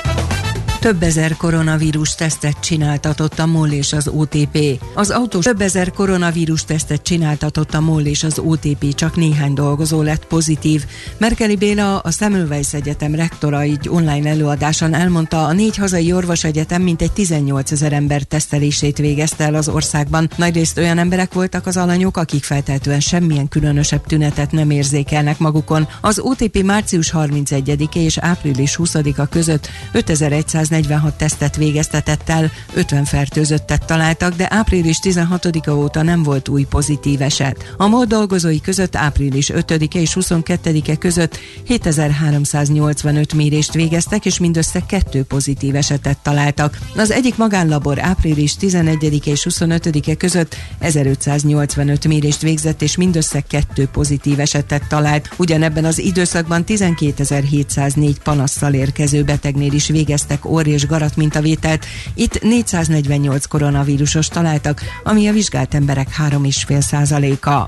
Több 0.79 1.03
ezer 1.03 1.35
koronavírus 1.37 2.15
tesztet 2.15 2.59
csináltatott 2.59 3.39
a 3.39 3.45
MOL 3.45 3.71
és 3.71 3.93
az 3.93 4.07
OTP. 4.07 4.57
Az 4.93 5.09
autós 5.09 5.43
több 5.43 5.61
ezer 5.61 5.91
koronavírus 5.91 6.65
tesztet 6.65 7.01
csináltatott 7.01 7.73
a 7.73 7.79
MOL 7.79 8.01
és 8.01 8.23
az 8.23 8.39
OTP, 8.39 8.93
csak 8.93 9.15
néhány 9.15 9.53
dolgozó 9.53 10.01
lett 10.01 10.25
pozitív. 10.25 10.85
Merkeli 11.17 11.55
Béla, 11.55 11.99
a 11.99 12.11
Semmelweis 12.11 12.73
Egyetem 12.73 13.15
rektora 13.15 13.61
egy 13.61 13.89
online 13.89 14.29
előadáson 14.29 14.93
elmondta, 14.93 15.45
a 15.45 15.53
négy 15.53 15.77
hazai 15.77 16.13
orvosegyetem 16.13 16.81
mintegy 16.81 17.11
18 17.11 17.71
ezer 17.71 17.93
ember 17.93 18.23
tesztelését 18.23 18.97
végezte 18.97 19.43
el 19.43 19.55
az 19.55 19.69
országban. 19.69 20.29
Nagyrészt 20.35 20.77
olyan 20.77 20.97
emberek 20.97 21.33
voltak 21.33 21.65
az 21.65 21.77
alanyok, 21.77 22.17
akik 22.17 22.43
feltehetően 22.43 22.99
semmilyen 22.99 23.47
különösebb 23.47 24.05
tünetet 24.05 24.51
nem 24.51 24.69
érzékelnek 24.69 25.37
magukon. 25.37 25.87
Az 26.01 26.19
OTP 26.19 26.63
március 26.63 27.11
31 27.11 27.89
és 27.93 28.17
április 28.17 28.75
20-a 28.83 29.25
között 29.25 29.69
5100 29.91 30.67
146 30.69 31.13
tesztet 31.13 31.55
végeztetett 31.55 32.29
el, 32.29 32.51
50 32.73 33.05
fertőzöttet 33.05 33.85
találtak, 33.85 34.35
de 34.35 34.47
április 34.49 34.99
16-a 35.03 35.71
óta 35.71 36.01
nem 36.01 36.23
volt 36.23 36.49
új 36.49 36.63
pozitív 36.63 37.21
eset. 37.21 37.73
A 37.77 37.87
MOL 37.87 38.05
dolgozói 38.05 38.61
között 38.61 38.95
április 38.95 39.51
5-e 39.53 39.99
és 39.99 40.17
22-e 40.19 40.95
között 40.95 41.39
7385 41.65 43.33
mérést 43.33 43.73
végeztek, 43.73 44.25
és 44.25 44.39
mindössze 44.39 44.85
kettő 44.85 45.23
pozitív 45.23 45.75
esetet 45.75 46.17
találtak. 46.17 46.77
Az 46.95 47.11
egyik 47.11 47.37
magánlabor 47.37 47.99
április 47.99 48.55
11 48.55 49.27
és 49.27 49.47
25-e 49.49 50.15
között 50.15 50.55
1585 50.79 52.07
mérést 52.07 52.41
végzett, 52.41 52.81
és 52.81 52.97
mindössze 52.97 53.41
kettő 53.41 53.87
pozitív 53.91 54.39
esetet 54.39 54.87
talált. 54.87 55.29
Ugyanebben 55.37 55.85
az 55.85 55.99
időszakban 55.99 56.63
12704 56.63 58.19
panasszal 58.19 58.73
érkező 58.73 59.23
betegnél 59.23 59.73
is 59.73 59.87
végeztek 59.87 60.45
orr 60.59 60.67
és 60.67 60.87
garat 60.87 61.15
mintavételt. 61.15 61.85
Itt 62.13 62.41
448 62.41 63.45
koronavírusos 63.45 64.27
találtak, 64.27 64.81
ami 65.03 65.27
a 65.27 65.31
vizsgált 65.31 65.73
emberek 65.73 66.07
3,5 66.17 66.81
százaléka. 66.81 67.67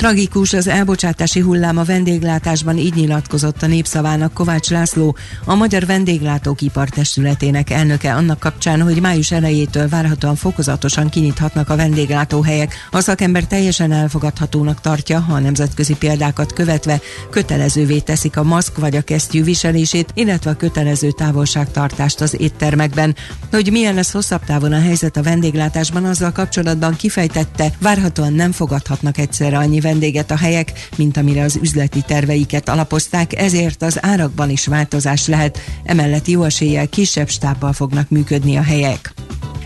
Tragikus 0.00 0.52
az 0.52 0.66
elbocsátási 0.66 1.40
hullám 1.40 1.76
a 1.76 1.84
vendéglátásban, 1.84 2.78
így 2.78 2.94
nyilatkozott 2.94 3.62
a 3.62 3.66
népszavának 3.66 4.32
Kovács 4.32 4.70
László, 4.70 5.16
a 5.44 5.54
Magyar 5.54 5.86
Vendéglátók 5.86 6.60
Ipartestületének 6.60 7.70
elnöke 7.70 8.14
annak 8.14 8.38
kapcsán, 8.38 8.82
hogy 8.82 9.00
május 9.00 9.30
elejétől 9.30 9.88
várhatóan 9.88 10.34
fokozatosan 10.34 11.08
kinyithatnak 11.08 11.68
a 11.68 11.76
vendéglátóhelyek. 11.76 12.74
A 12.90 13.00
szakember 13.00 13.44
teljesen 13.44 13.92
elfogadhatónak 13.92 14.80
tartja, 14.80 15.20
ha 15.20 15.34
a 15.34 15.38
nemzetközi 15.38 15.94
példákat 15.94 16.52
követve 16.52 17.00
kötelezővé 17.30 17.98
teszik 17.98 18.36
a 18.36 18.42
maszk 18.42 18.78
vagy 18.78 18.96
a 18.96 19.02
kesztyű 19.02 19.44
viselését, 19.44 20.10
illetve 20.14 20.50
a 20.50 20.56
kötelező 20.56 21.10
távolságtartást 21.10 22.20
az 22.20 22.40
éttermekben. 22.40 23.16
Hogy 23.50 23.70
milyen 23.70 23.94
lesz 23.94 24.12
hosszabb 24.12 24.44
távon 24.44 24.72
a 24.72 24.80
helyzet 24.80 25.16
a 25.16 25.22
vendéglátásban, 25.22 26.04
azzal 26.04 26.32
kapcsolatban 26.32 26.96
kifejtette, 26.96 27.72
várhatóan 27.80 28.32
nem 28.32 28.52
fogadhatnak 28.52 29.18
egyszerre 29.18 29.58
annyi 29.58 29.80
vendéget 29.90 30.30
a 30.30 30.36
helyek, 30.36 30.88
mint 30.96 31.16
amire 31.16 31.42
az 31.42 31.58
üzleti 31.62 32.00
terveiket 32.06 32.68
alapozták, 32.68 33.40
ezért 33.40 33.82
az 33.82 33.98
árakban 34.04 34.50
is 34.50 34.66
változás 34.66 35.26
lehet, 35.26 35.58
emellett 35.84 36.26
jó 36.26 36.42
eséllyel 36.42 36.88
kisebb 36.88 37.28
stábbal 37.28 37.72
fognak 37.72 38.08
működni 38.08 38.56
a 38.56 38.62
helyek. 38.62 39.12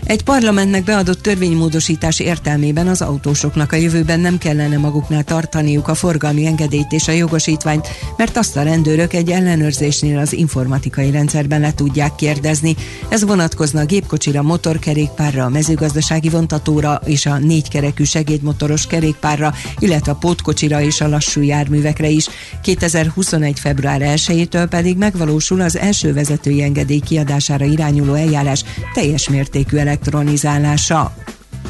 Egy 0.05 0.23
parlamentnek 0.23 0.83
beadott 0.83 1.21
törvénymódosítás 1.21 2.19
értelmében 2.19 2.87
az 2.87 3.01
autósoknak 3.01 3.71
a 3.71 3.75
jövőben 3.75 4.19
nem 4.19 4.37
kellene 4.37 4.77
maguknál 4.77 5.23
tartaniuk 5.23 5.87
a 5.87 5.93
forgalmi 5.93 6.45
engedélyt 6.45 6.91
és 6.91 7.07
a 7.07 7.11
jogosítványt, 7.11 7.87
mert 8.17 8.37
azt 8.37 8.57
a 8.57 8.63
rendőrök 8.63 9.13
egy 9.13 9.29
ellenőrzésnél 9.29 10.17
az 10.17 10.33
informatikai 10.33 11.11
rendszerben 11.11 11.59
le 11.59 11.73
tudják 11.73 12.15
kérdezni. 12.15 12.75
Ez 13.09 13.23
vonatkozna 13.23 13.79
a 13.79 13.85
gépkocsira, 13.85 14.41
motorkerékpárra, 14.41 15.43
a 15.43 15.49
mezőgazdasági 15.49 16.29
vontatóra 16.29 17.01
és 17.05 17.25
a 17.25 17.37
négykerekű 17.37 18.03
segédmotoros 18.03 18.87
kerékpárra, 18.87 19.53
illetve 19.79 20.11
a 20.11 20.15
pótkocsira 20.15 20.81
és 20.81 21.01
a 21.01 21.07
lassú 21.07 21.41
járművekre 21.41 22.07
is. 22.07 22.27
2021. 22.61 23.59
február 23.59 24.01
1-től 24.03 24.67
pedig 24.69 24.97
megvalósul 24.97 25.61
az 25.61 25.77
első 25.77 26.13
vezetői 26.13 26.61
engedély 26.61 26.99
kiadására 26.99 27.65
irányuló 27.65 28.13
eljárás 28.13 28.63
teljes 28.93 29.29
mértékű 29.29 29.77
elektronizálása. 29.95 31.13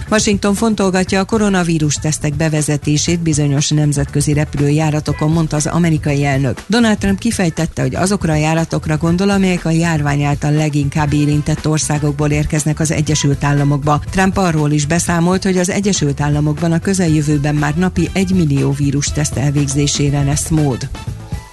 Washington 0.10 0.54
fontolgatja 0.54 1.20
a 1.20 1.26
koronavírus 1.26 1.96
tesztek 1.96 2.34
bevezetését 2.36 3.20
bizonyos 3.20 3.70
nemzetközi 3.70 4.34
repülőjáratokon, 4.34 5.32
mondta 5.32 5.56
az 5.56 5.66
amerikai 5.66 6.26
elnök. 6.26 6.62
Donald 6.68 6.98
Trump 6.98 7.20
kifejtette, 7.20 7.82
hogy 7.82 7.96
azokra 7.96 8.34
a 8.34 8.36
járatokra 8.36 8.98
gondol, 8.98 9.30
amelyek 9.30 9.66
a 9.66 9.70
járvány 9.70 10.24
által 10.24 10.52
leginkább 10.52 11.14
érintett 11.14 11.68
országokból 11.68 12.30
érkeznek 12.30 12.80
az 12.80 12.92
Egyesült 12.92 13.44
Államokba. 13.44 14.02
Trump 14.12 14.38
arról 14.38 14.72
is 14.72 14.86
beszámolt, 14.86 15.44
hogy 15.44 15.58
az 15.58 15.70
Egyesült 15.70 16.22
Államokban 16.22 16.72
a 16.72 16.80
közeljövőben 16.80 17.56
már 17.56 17.76
napi 17.76 18.10
1 18.14 18.34
millió 18.34 18.72
vírus 18.72 19.08
teszt 19.08 19.38
elvégzésére 19.38 20.24
lesz 20.24 20.50
mód. 20.50 20.90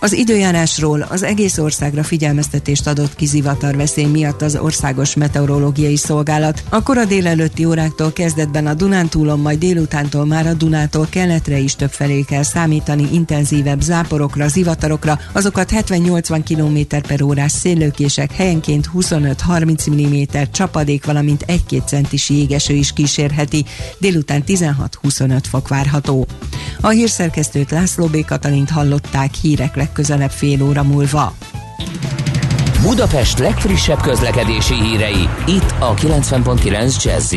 Az 0.02 0.12
időjárásról 0.12 1.06
az 1.08 1.22
egész 1.22 1.58
országra 1.58 2.02
figyelmeztetést 2.02 2.86
adott 2.86 3.14
ki 3.14 3.26
zivatar 3.26 3.76
veszély 3.76 4.04
miatt 4.04 4.42
az 4.42 4.56
Országos 4.56 5.14
Meteorológiai 5.14 5.96
Szolgálat. 5.96 6.62
A 6.68 6.82
kora 6.82 7.04
délelőtti 7.04 7.64
óráktól 7.64 8.12
kezdetben 8.12 8.66
a 8.66 8.74
Dunántúlon, 8.74 9.40
majd 9.40 9.58
délutántól 9.58 10.26
már 10.26 10.46
a 10.46 10.54
Dunától 10.54 11.06
keletre 11.10 11.58
is 11.58 11.76
többfelé 11.76 12.22
kell 12.22 12.42
számítani 12.42 13.08
intenzívebb 13.12 13.80
záporokra, 13.80 14.48
zivatarokra, 14.48 15.18
azokat 15.32 15.70
70-80 15.74 16.40
km 16.48 16.96
per 17.08 17.22
órás 17.22 17.52
széllőkések, 17.52 18.32
helyenként 18.32 18.90
25-30 18.94 19.90
mm 19.90 20.42
csapadék, 20.52 21.04
valamint 21.04 21.44
1-2 21.46 21.86
centis 21.86 22.30
jégeső 22.30 22.74
is 22.74 22.92
kísérheti. 22.92 23.64
Délután 23.98 24.42
16-25 24.46 25.42
fok 25.50 25.68
várható. 25.68 26.26
A 26.80 26.88
hírszerkesztőt 26.88 27.70
László 27.70 28.06
B. 28.06 28.24
Katalint 28.24 28.70
hallották 28.70 29.34
hírek 29.34 29.76
legközelebb 29.92 30.31
fél 30.31 30.62
óra 30.62 30.83
múlva. 30.83 31.33
Budapest 32.83 33.38
legfrissebb 33.38 34.00
közlekedési 34.00 34.74
hírei, 34.74 35.28
itt 35.46 35.74
a 35.78 35.94
90.9 35.94 37.05
jazz 37.05 37.35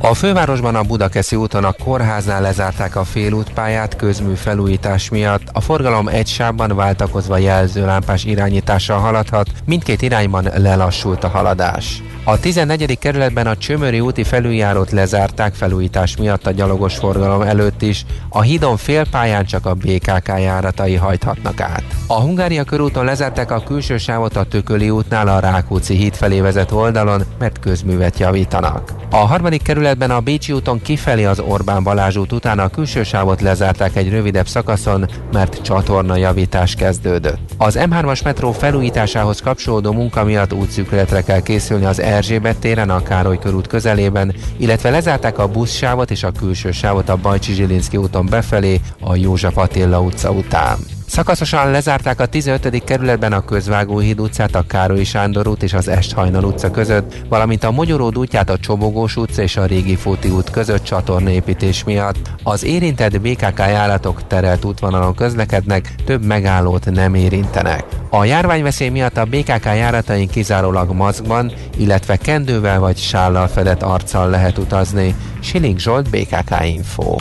a 0.00 0.14
fővárosban 0.14 0.74
a 0.74 0.82
Budakeszi 0.82 1.36
úton 1.36 1.64
a 1.64 1.72
kórháznál 1.72 2.40
lezárták 2.40 2.96
a 2.96 3.04
félútpályát 3.04 3.96
közmű 3.96 4.34
felújítás 4.34 5.08
miatt. 5.08 5.42
A 5.52 5.60
forgalom 5.60 6.08
egy 6.08 6.26
sávban 6.26 6.76
váltakozva 6.76 7.38
jelzőlámpás 7.38 8.24
irányítással 8.24 8.98
haladhat, 8.98 9.50
mindkét 9.66 10.02
irányban 10.02 10.48
lelassult 10.56 11.24
a 11.24 11.28
haladás. 11.28 12.02
A 12.26 12.40
14. 12.40 12.98
kerületben 12.98 13.46
a 13.46 13.56
Csömöri 13.56 14.00
úti 14.00 14.22
felüljárót 14.22 14.90
lezárták 14.90 15.54
felújítás 15.54 16.16
miatt 16.16 16.46
a 16.46 16.50
gyalogos 16.50 16.96
forgalom 16.96 17.42
előtt 17.42 17.82
is. 17.82 18.04
A 18.28 18.40
hídon 18.40 18.76
félpályán 18.76 19.44
csak 19.44 19.66
a 19.66 19.74
BKK 19.74 20.28
járatai 20.28 20.94
hajthatnak 20.94 21.60
át. 21.60 21.84
A 22.06 22.20
Hungária 22.20 22.64
körúton 22.64 23.04
lezárták 23.04 23.50
a 23.50 23.62
külső 23.62 23.98
sávot 23.98 24.36
a 24.36 24.44
Tököli 24.44 24.90
útnál 24.90 25.28
a 25.28 25.38
Rákóczi 25.38 25.94
híd 25.94 26.14
felé 26.14 26.40
vezet 26.40 26.70
oldalon, 26.72 27.22
mert 27.38 27.58
közművet 27.58 28.18
javítanak. 28.18 28.92
A 29.10 29.16
harmadik 29.16 29.62
kerületben 29.62 30.10
a 30.10 30.20
Bécsi 30.20 30.52
úton 30.52 30.82
kifelé 30.82 31.24
az 31.24 31.40
Orbán 31.40 31.82
Balázs 31.82 32.16
út 32.16 32.32
után 32.32 32.58
a 32.58 32.68
külső 32.68 33.02
sávot 33.02 33.40
lezárták 33.40 33.96
egy 33.96 34.10
rövidebb 34.10 34.46
szakaszon, 34.46 35.08
mert 35.32 35.62
csatorna 35.62 36.16
javítás 36.16 36.74
kezdődött. 36.74 37.38
Az 37.56 37.78
M3-as 37.80 38.24
metró 38.24 38.52
felújításához 38.52 39.40
kapcsolódó 39.40 39.92
munka 39.92 40.24
miatt 40.24 40.52
útszűkületre 40.52 41.22
kell 41.22 41.40
készülni 41.40 41.84
az 41.84 42.00
Erzsébet 42.14 42.58
téren, 42.58 42.90
a 42.90 43.02
Károly 43.02 43.38
körút 43.38 43.66
közelében, 43.66 44.34
illetve 44.56 44.90
lezárták 44.90 45.38
a 45.38 45.48
buszsávot 45.48 46.10
és 46.10 46.22
a 46.22 46.32
külső 46.32 46.70
sávot 46.70 47.08
a 47.08 47.16
Bajcsi 47.16 47.52
Zsilinszki 47.52 47.96
úton 47.96 48.26
befelé, 48.26 48.80
a 49.00 49.16
József 49.16 49.56
Attila 49.56 50.00
utca 50.00 50.30
után. 50.30 50.93
Szakaszosan 51.14 51.70
lezárták 51.70 52.20
a 52.20 52.26
15. 52.26 52.84
kerületben 52.84 53.32
a 53.32 53.44
Közvágóhíd 53.44 54.20
utcát, 54.20 54.54
a 54.54 54.64
Károly 54.66 55.04
Sándor 55.04 55.46
út 55.46 55.62
és 55.62 55.72
az 55.72 55.88
Esthajnal 55.88 56.44
utca 56.44 56.70
között, 56.70 57.14
valamint 57.28 57.64
a 57.64 57.70
Mogyoród 57.70 58.18
útját 58.18 58.50
a 58.50 58.58
Csobogós 58.58 59.16
utca 59.16 59.42
és 59.42 59.56
a 59.56 59.64
Régi 59.64 59.96
Fóti 59.96 60.28
út 60.28 60.50
között 60.50 60.82
csatornépítés 60.82 61.84
miatt. 61.84 62.16
Az 62.42 62.64
érintett 62.64 63.20
BKK 63.20 63.58
járatok 63.58 64.26
terelt 64.26 64.64
útvonalon 64.64 65.14
közlekednek, 65.14 65.94
több 66.04 66.24
megállót 66.24 66.90
nem 66.90 67.14
érintenek. 67.14 67.84
A 68.10 68.24
járványveszély 68.24 68.88
miatt 68.88 69.16
a 69.16 69.24
BKK 69.24 69.64
járatain 69.64 70.28
kizárólag 70.28 70.92
maszkban, 70.92 71.52
illetve 71.76 72.16
kendővel 72.16 72.80
vagy 72.80 72.96
sállal 72.96 73.48
fedett 73.48 73.82
arccal 73.82 74.30
lehet 74.30 74.58
utazni. 74.58 75.14
Siling 75.40 75.78
Zsolt, 75.78 76.10
BKK 76.10 76.64
Info. 76.64 77.16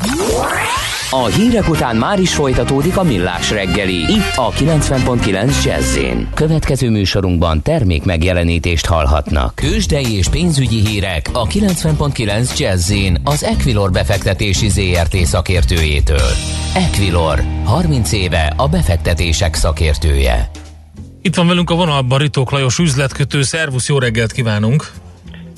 A 1.16 1.26
hírek 1.26 1.70
után 1.70 1.96
már 1.96 2.20
is 2.20 2.34
folytatódik 2.34 2.98
a 2.98 3.04
millás 3.04 3.52
reggeli. 3.52 3.94
Itt 3.94 4.36
a 4.36 4.52
90.9 4.52 5.64
jazz 5.64 5.98
Következő 6.34 6.90
műsorunkban 6.90 7.62
termék 7.62 8.04
megjelenítést 8.04 8.86
hallhatnak. 8.86 9.56
Kősdei 9.56 10.18
és 10.18 10.28
pénzügyi 10.28 10.88
hírek 10.88 11.30
a 11.34 11.48
90.9 11.48 12.58
jazz 12.58 12.94
az 13.24 13.44
Equilor 13.44 13.92
befektetési 13.92 14.70
ZRT 14.70 15.16
szakértőjétől. 15.16 16.30
Equilor, 16.74 17.44
30 17.64 18.12
éve 18.12 18.54
a 18.58 18.68
befektetések 18.68 19.56
szakértője. 19.56 20.50
Itt 21.22 21.36
van 21.36 21.48
velünk 21.48 21.70
a 21.70 21.76
vonalban 21.76 22.18
Ritók 22.18 22.52
Lajos 22.52 22.80
üzletkötő. 22.80 23.42
Szervusz, 23.42 23.88
jó 23.88 24.00
reggelt 24.00 24.32
kívánunk! 24.32 24.92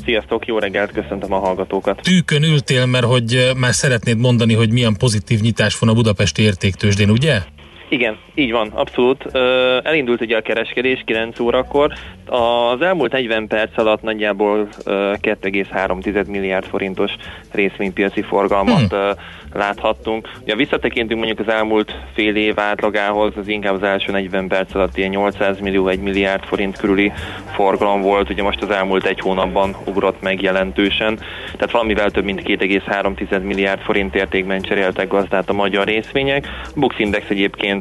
Sziasztok, 0.05 0.45
jó 0.45 0.57
reggelt, 0.57 0.91
köszöntöm 0.91 1.33
a 1.33 1.39
hallgatókat. 1.39 2.01
Tűkön 2.01 2.43
ültél, 2.43 2.85
mert 2.85 3.05
hogy 3.05 3.33
eh, 3.33 3.53
már 3.53 3.73
szeretnéd 3.73 4.17
mondani, 4.17 4.53
hogy 4.53 4.71
milyen 4.71 4.95
pozitív 4.97 5.39
nyitás 5.39 5.79
van 5.79 5.89
a 5.89 5.93
budapesti 5.93 6.41
értéktősdén, 6.41 7.09
ugye? 7.09 7.41
Igen, 7.89 8.17
így 8.33 8.51
van, 8.51 8.71
abszolút. 8.73 9.25
Elindult 9.83 10.21
ugye 10.21 10.37
a 10.37 10.41
kereskedés 10.41 11.01
9 11.05 11.39
órakor. 11.39 11.93
Az 12.25 12.81
elmúlt 12.81 13.11
40 13.11 13.47
perc 13.47 13.77
alatt 13.77 14.01
nagyjából 14.01 14.67
2,3 14.85 16.27
milliárd 16.27 16.65
forintos 16.65 17.11
részvénypiaci 17.51 18.21
forgalmat 18.21 18.91
hmm 18.91 19.11
láthattunk. 19.55 20.29
Ja, 20.45 20.55
visszatekintünk 20.55 21.19
mondjuk 21.19 21.47
az 21.47 21.53
elmúlt 21.53 21.95
fél 22.13 22.35
év 22.35 22.59
átlagához, 22.59 23.33
az 23.37 23.47
inkább 23.47 23.73
az 23.73 23.83
első 23.83 24.11
40 24.11 24.47
perc 24.47 24.75
alatt 24.75 24.97
ilyen 24.97 25.09
800 25.09 25.59
millió, 25.59 25.87
1 25.87 25.99
milliárd 25.99 26.43
forint 26.43 26.77
körüli 26.77 27.11
forgalom 27.53 28.01
volt, 28.01 28.29
ugye 28.29 28.43
most 28.43 28.61
az 28.61 28.69
elmúlt 28.69 29.05
egy 29.05 29.19
hónapban 29.19 29.75
ugrott 29.85 30.21
meg 30.21 30.41
jelentősen, 30.41 31.19
tehát 31.55 31.71
valamivel 31.71 32.11
több 32.11 32.23
mint 32.23 32.41
2,3 32.41 33.41
milliárd 33.41 33.81
forint 33.81 34.15
értékben 34.15 34.61
cseréltek 34.61 35.07
gazdát 35.07 35.49
a 35.49 35.53
magyar 35.53 35.85
részvények. 35.85 36.47
A 36.65 36.79
Bux 36.79 36.99
Index 36.99 37.29
egyébként 37.29 37.74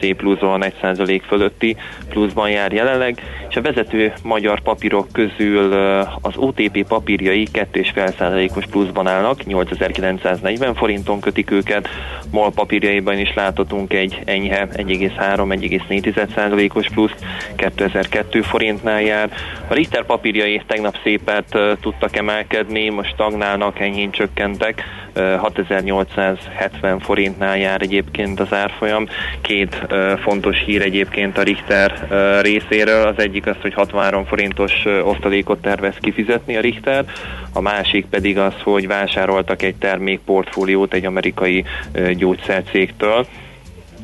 szép 0.00 0.16
pluszban 0.16 0.64
1% 0.82 1.20
fölötti 1.26 1.76
pluszban 2.08 2.50
jár 2.50 2.72
jelenleg, 2.72 3.22
és 3.48 3.56
a 3.56 3.62
vezető 3.62 4.12
magyar 4.22 4.60
papírok 4.60 5.06
közül 5.12 5.72
az 6.20 6.36
OTP 6.36 6.86
papírjai 6.88 7.48
2,5%-os 7.52 8.66
pluszban 8.66 9.06
állnak, 9.06 9.44
8940 9.44 10.74
forint 10.74 11.02
forinton 11.02 11.20
kötik 11.20 11.50
őket. 11.50 11.88
MOL 12.30 12.52
papírjaiban 12.52 13.18
is 13.18 13.34
láthatunk 13.34 13.92
egy 13.92 14.18
enyhe 14.24 14.66
1,3-1,4%-os 14.76 16.86
plusz, 16.94 17.14
2002 17.56 18.42
forintnál 18.42 19.02
jár. 19.02 19.30
A 19.68 19.74
Richter 19.74 20.04
papírjai 20.04 20.62
tegnap 20.66 20.98
szépet 21.02 21.58
tudtak 21.80 22.16
emelkedni, 22.16 22.88
most 22.88 23.12
stagnálnak, 23.12 23.80
enyhén 23.80 24.10
csökkentek, 24.10 24.84
6870 25.14 26.98
forintnál 26.98 27.58
jár 27.58 27.82
egyébként 27.82 28.40
az 28.40 28.52
árfolyam. 28.52 29.08
Két 29.40 29.86
fontos 30.22 30.62
hír 30.64 30.82
egyébként 30.82 31.38
a 31.38 31.42
Richter 31.42 32.08
részéről. 32.40 33.06
Az 33.06 33.18
egyik 33.18 33.46
az, 33.46 33.56
hogy 33.60 33.74
63 33.74 34.24
forintos 34.24 34.84
osztalékot 35.04 35.60
tervez 35.60 35.94
kifizetni 36.00 36.56
a 36.56 36.60
Richter, 36.60 37.04
a 37.52 37.60
másik 37.60 38.06
pedig 38.06 38.38
az, 38.38 38.54
hogy 38.62 38.86
vásároltak 38.86 39.62
egy 39.62 39.74
termékportfóliót 39.74 40.94
egy 40.94 41.04
amerikai 41.04 41.64
gyógyszercégtől. 42.16 43.26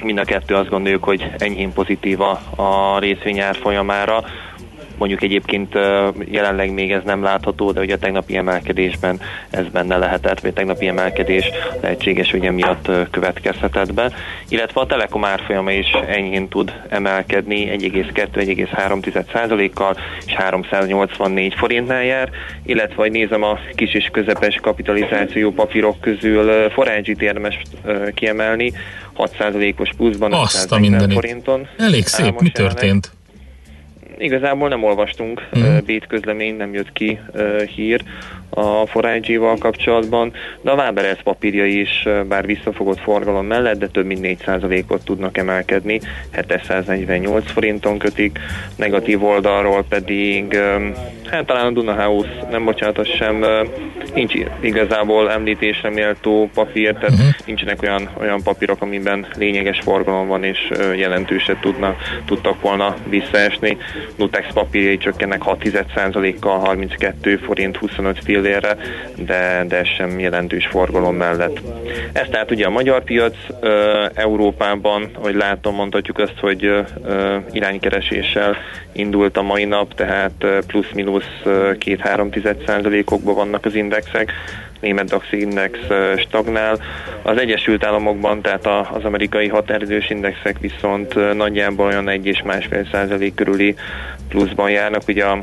Mind 0.03 0.19
a 0.19 0.25
kettő 0.25 0.55
azt 0.55 0.69
gondoljuk, 0.69 1.05
hogy 1.05 1.31
enyhén 1.39 1.73
pozitív 1.73 2.21
a, 2.21 2.41
a 2.57 2.99
részvényár 2.99 3.57
folyamára 3.57 4.25
Mondjuk 4.99 5.23
egyébként 5.23 5.75
jelenleg 6.31 6.73
még 6.73 6.93
ez 6.93 7.03
nem 7.05 7.23
látható, 7.23 7.73
de 7.73 7.81
ugye 7.81 7.95
a 7.95 7.99
tegnapi 7.99 8.37
emelkedésben 8.37 9.21
ez 9.51 9.65
benne 9.73 9.97
lehetett, 9.97 10.41
vagy 10.41 10.51
a 10.51 10.53
tegnapi 10.53 10.87
emelkedés 10.87 11.51
lehetséges 11.81 12.33
ugye 12.33 12.51
miatt 12.51 12.91
következhetett 13.11 13.95
be. 13.95 14.13
Illetve 14.49 14.81
a 14.81 14.87
Telekom 14.87 15.25
árfolyama 15.25 15.73
is 15.73 15.87
enyhén 16.09 16.49
tud 16.49 16.73
emelkedni 16.89 17.71
1,2-1,3%-kal 17.79 19.97
és 20.27 20.33
384 20.33 21.55
forintnál 21.55 22.05
jár, 22.05 22.31
illetve 22.67 22.95
hogy 22.97 23.11
nézem 23.11 23.43
a 23.43 23.59
kis 23.75 23.95
és 23.95 24.09
közepes 24.13 24.59
kapitalizáció 24.63 25.53
papírok 25.53 26.01
közül 26.01 26.71
Forage-it 26.71 27.23
érdemes 27.23 27.63
kiemelni, 28.15 28.73
6%-os 29.17 29.91
pluszban, 29.97 30.33
Azt 30.33 30.73
a 30.73 30.79
forinton. 31.09 31.69
Elég 31.79 32.07
szép, 32.07 32.41
mi 32.41 32.51
történt? 32.51 33.17
Igazából 34.19 34.69
nem 34.69 34.85
olvastunk 34.85 35.49
mm. 35.59 35.63
uh, 35.63 35.83
bét 35.83 36.07
közlemény, 36.07 36.57
nem 36.57 36.75
jött 36.75 36.93
ki 36.93 37.19
uh, 37.35 37.63
hír 37.63 38.03
a 38.51 38.87
Forage-val 38.87 39.57
kapcsolatban, 39.59 40.33
de 40.61 40.71
a 40.71 40.75
Waberez 40.75 41.23
papírjai 41.23 41.81
is 41.81 42.09
bár 42.29 42.47
visszafogott 42.47 43.01
forgalom 43.01 43.47
mellett, 43.47 43.79
de 43.79 43.87
több 43.87 44.07
mint 44.07 44.41
4%-ot 44.45 45.05
tudnak 45.05 45.39
emelkedni, 45.39 46.01
748 46.33 47.51
forinton 47.51 47.99
kötik, 47.99 48.39
negatív 48.77 49.25
oldalról 49.25 49.85
pedig, 49.89 50.59
hát 51.31 51.47
talán 51.47 51.67
a 51.67 51.71
Duna 51.71 51.95
House, 51.95 52.47
nem 52.51 52.65
bocsánat, 52.65 52.99
az 52.99 53.09
sem, 53.09 53.45
nincs 54.15 54.35
igazából 54.61 55.31
említésre 55.31 55.91
méltó 55.91 56.51
papír, 56.55 56.95
tehát 56.95 57.11
uh-huh. 57.11 57.29
nincsenek 57.47 57.83
olyan, 57.83 58.09
olyan 58.21 58.43
papírok, 58.43 58.83
amiben 58.83 59.27
lényeges 59.37 59.81
forgalom 59.81 60.27
van, 60.27 60.45
és 60.45 60.71
jelentőset 60.97 61.61
tudna, 61.61 61.97
tudtak 62.25 62.61
volna 62.61 62.97
visszaesni. 63.09 63.77
Nutex 64.17 64.53
papírjai 64.53 64.99
csökkennek 64.99 65.43
6%-kal, 65.45 66.59
32 66.59 67.37
forint 67.37 67.77
25 67.77 68.19
fillérre, 68.41 68.77
de, 69.17 69.65
de 69.69 69.85
sem 69.85 70.19
jelentős 70.19 70.67
forgalom 70.67 71.17
mellett. 71.17 71.61
Ez 72.13 72.27
tehát 72.31 72.51
ugye 72.51 72.67
a 72.67 72.71
magyar 72.71 73.05
piac 73.05 73.37
Európában, 74.15 75.11
hogy 75.15 75.35
látom, 75.35 75.75
mondhatjuk 75.75 76.19
azt, 76.19 76.39
hogy 76.41 76.73
iránykereséssel 77.51 78.57
indult 78.93 79.37
a 79.37 79.43
mai 79.43 79.65
nap, 79.65 79.95
tehát 79.95 80.47
plusz-minusz 80.67 81.43
2-3 81.45 82.67
százalékokban 82.67 83.35
vannak 83.35 83.65
az 83.65 83.75
indexek, 83.75 84.33
német 84.81 85.09
DAX 85.09 85.33
index 85.33 85.79
stagnál. 86.17 86.79
Az 87.23 87.39
Egyesült 87.39 87.85
Államokban, 87.85 88.43
tehát 88.43 88.67
az 88.67 89.05
amerikai 89.05 89.49
határidős 89.49 90.11
indexek 90.11 90.59
viszont 90.59 91.35
nagyjából 91.35 91.87
olyan 91.87 92.09
1 92.09 92.27
és 92.27 92.43
másfél 92.43 92.89
százalék 92.93 93.35
körüli 93.35 93.75
pluszban 94.29 94.71
járnak. 94.71 95.03
Ugye 95.09 95.25
a 95.25 95.39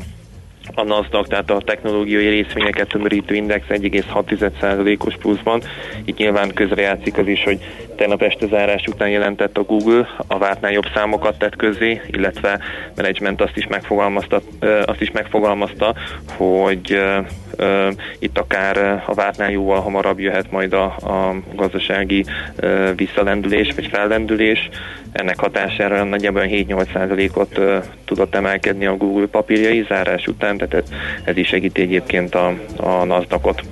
a 0.74 0.82
NASDAQ, 0.82 1.28
tehát 1.28 1.50
a 1.50 1.60
technológiai 1.64 2.28
részvényeket 2.28 2.88
tömörítő 2.88 3.34
index 3.34 3.66
1,6%-os 3.68 5.16
pluszban. 5.16 5.62
Itt 6.04 6.16
nyilván 6.16 6.54
közrejátszik 6.54 7.18
az 7.18 7.26
is, 7.26 7.44
hogy 7.44 7.58
tegnap 7.96 8.22
este 8.22 8.46
zárás 8.46 8.84
után 8.86 9.10
jelentett 9.10 9.58
a 9.58 9.62
Google, 9.62 10.08
a 10.26 10.38
vártnál 10.38 10.72
jobb 10.72 10.86
számokat 10.94 11.38
tett 11.38 11.56
közé, 11.56 12.00
illetve 12.06 12.60
management 12.96 13.40
azt 13.40 13.56
is 13.56 13.66
megfogalmazta, 13.66 14.40
azt 14.86 15.00
is 15.00 15.10
megfogalmazta 15.10 15.94
hogy 16.36 17.00
itt 18.18 18.38
akár 18.38 19.02
a 19.06 19.14
vártnál 19.14 19.50
jóval 19.50 19.80
hamarabb 19.80 20.18
jöhet 20.18 20.50
majd 20.50 20.72
a, 20.72 20.84
a 20.84 21.34
gazdasági 21.54 22.24
visszalendülés 22.96 23.72
vagy 23.74 23.86
fellendülés. 23.86 24.68
Ennek 25.12 25.38
hatására 25.38 26.04
nagyjából 26.04 26.42
7-8%-ot 26.46 27.58
uh, 27.58 27.84
tudott 28.04 28.34
emelkedni 28.34 28.86
a 28.86 28.96
Google 28.96 29.26
papírjai 29.26 29.84
zárás 29.88 30.26
után, 30.26 30.56
tehát 30.56 30.74
ez, 30.74 30.90
ez 31.24 31.36
is 31.36 31.48
segíti 31.48 31.80
egyébként 31.80 32.34
a, 32.34 32.54
a 32.76 33.04
NASDAQ-ot. 33.04 33.62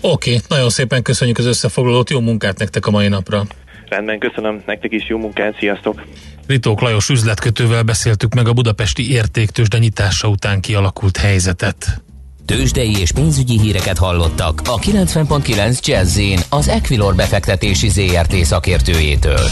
Oké, 0.00 0.30
okay, 0.30 0.40
nagyon 0.48 0.70
szépen 0.70 1.02
köszönjük 1.02 1.38
az 1.38 1.46
összefoglalót, 1.46 2.10
jó 2.10 2.20
munkát 2.20 2.58
nektek 2.58 2.86
a 2.86 2.90
mai 2.90 3.08
napra. 3.08 3.42
Rendben, 3.88 4.18
köszönöm, 4.18 4.62
nektek 4.66 4.92
is 4.92 5.08
jó 5.08 5.18
munkát, 5.18 5.56
sziasztok! 5.58 6.02
Ritók 6.46 6.80
Lajos 6.80 7.08
üzletkötővel 7.08 7.82
beszéltük 7.82 8.34
meg 8.34 8.48
a 8.48 8.52
budapesti 8.52 9.10
értéktősde 9.10 9.78
nyitása 9.78 10.28
után 10.28 10.60
kialakult 10.60 11.16
helyzetet. 11.16 12.02
Tőzsdei 12.46 12.96
és 13.00 13.12
pénzügyi 13.12 13.60
híreket 13.60 13.98
hallottak 13.98 14.60
a 14.64 14.78
90.9 14.78 15.80
jazz 15.80 16.20
az 16.48 16.68
Equilor 16.68 17.14
befektetési 17.14 17.88
ZRT 17.88 18.34
szakértőjétől. 18.34 19.48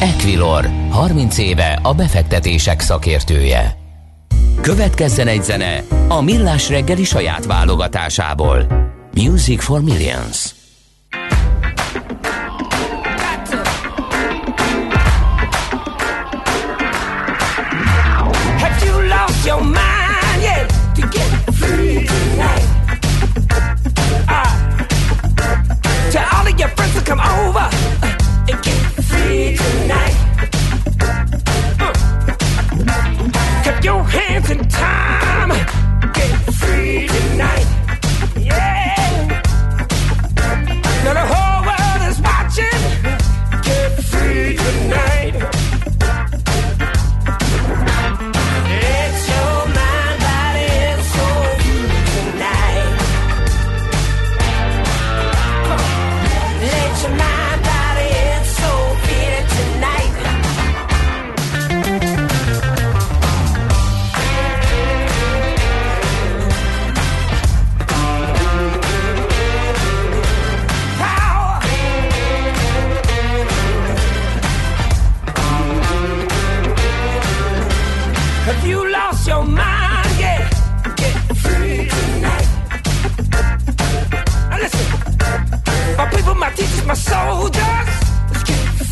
Equilor, 0.00 0.70
30 0.90 1.38
éve 1.38 1.78
a 1.82 1.94
befektetések 1.94 2.80
szakértője. 2.80 3.76
Következzen 4.60 5.26
egy 5.26 5.42
zene 5.42 5.84
a 6.08 6.20
Millás 6.20 6.68
reggeli 6.68 7.04
saját 7.04 7.44
válogatásából. 7.44 8.66
Music 9.14 9.64
for 9.64 9.82
Millions. 9.82 10.54
Have 18.58 18.86
you 18.86 19.08
lost 19.08 19.46
your 19.46 19.62
mind? 19.62 19.83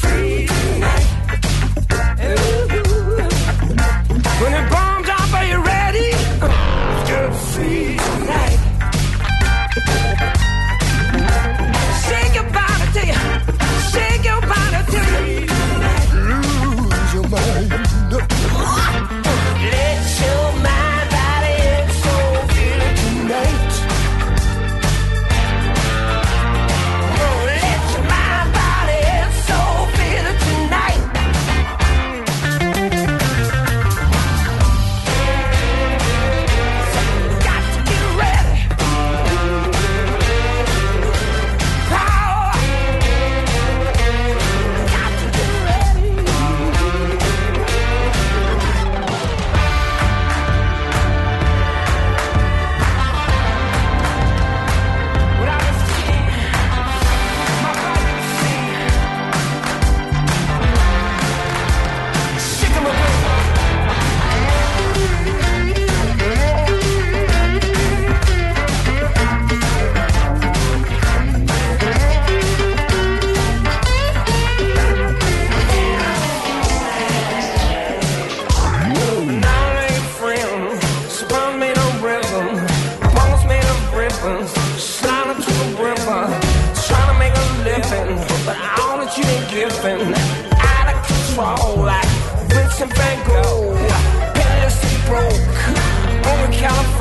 free. 0.02 0.51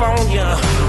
California. 0.02 0.81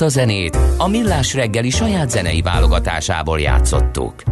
Ezt 0.00 0.16
a 0.16 0.20
zenét 0.20 0.58
a 0.76 0.88
Millás 0.88 1.34
reggeli 1.34 1.70
saját 1.70 2.10
zenei 2.10 2.42
válogatásából 2.42 3.40
játszottuk. 3.40 4.22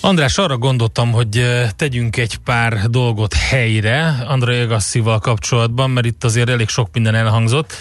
András, 0.00 0.38
arra 0.38 0.56
gondoltam, 0.56 1.10
hogy 1.10 1.44
tegyünk 1.76 2.16
egy 2.16 2.36
pár 2.36 2.90
dolgot 2.90 3.34
helyre 3.34 4.24
André 4.28 4.62
Agassival 4.62 5.18
kapcsolatban, 5.18 5.90
mert 5.90 6.06
itt 6.06 6.24
azért 6.24 6.48
elég 6.48 6.68
sok 6.68 6.88
minden 6.92 7.14
elhangzott 7.14 7.72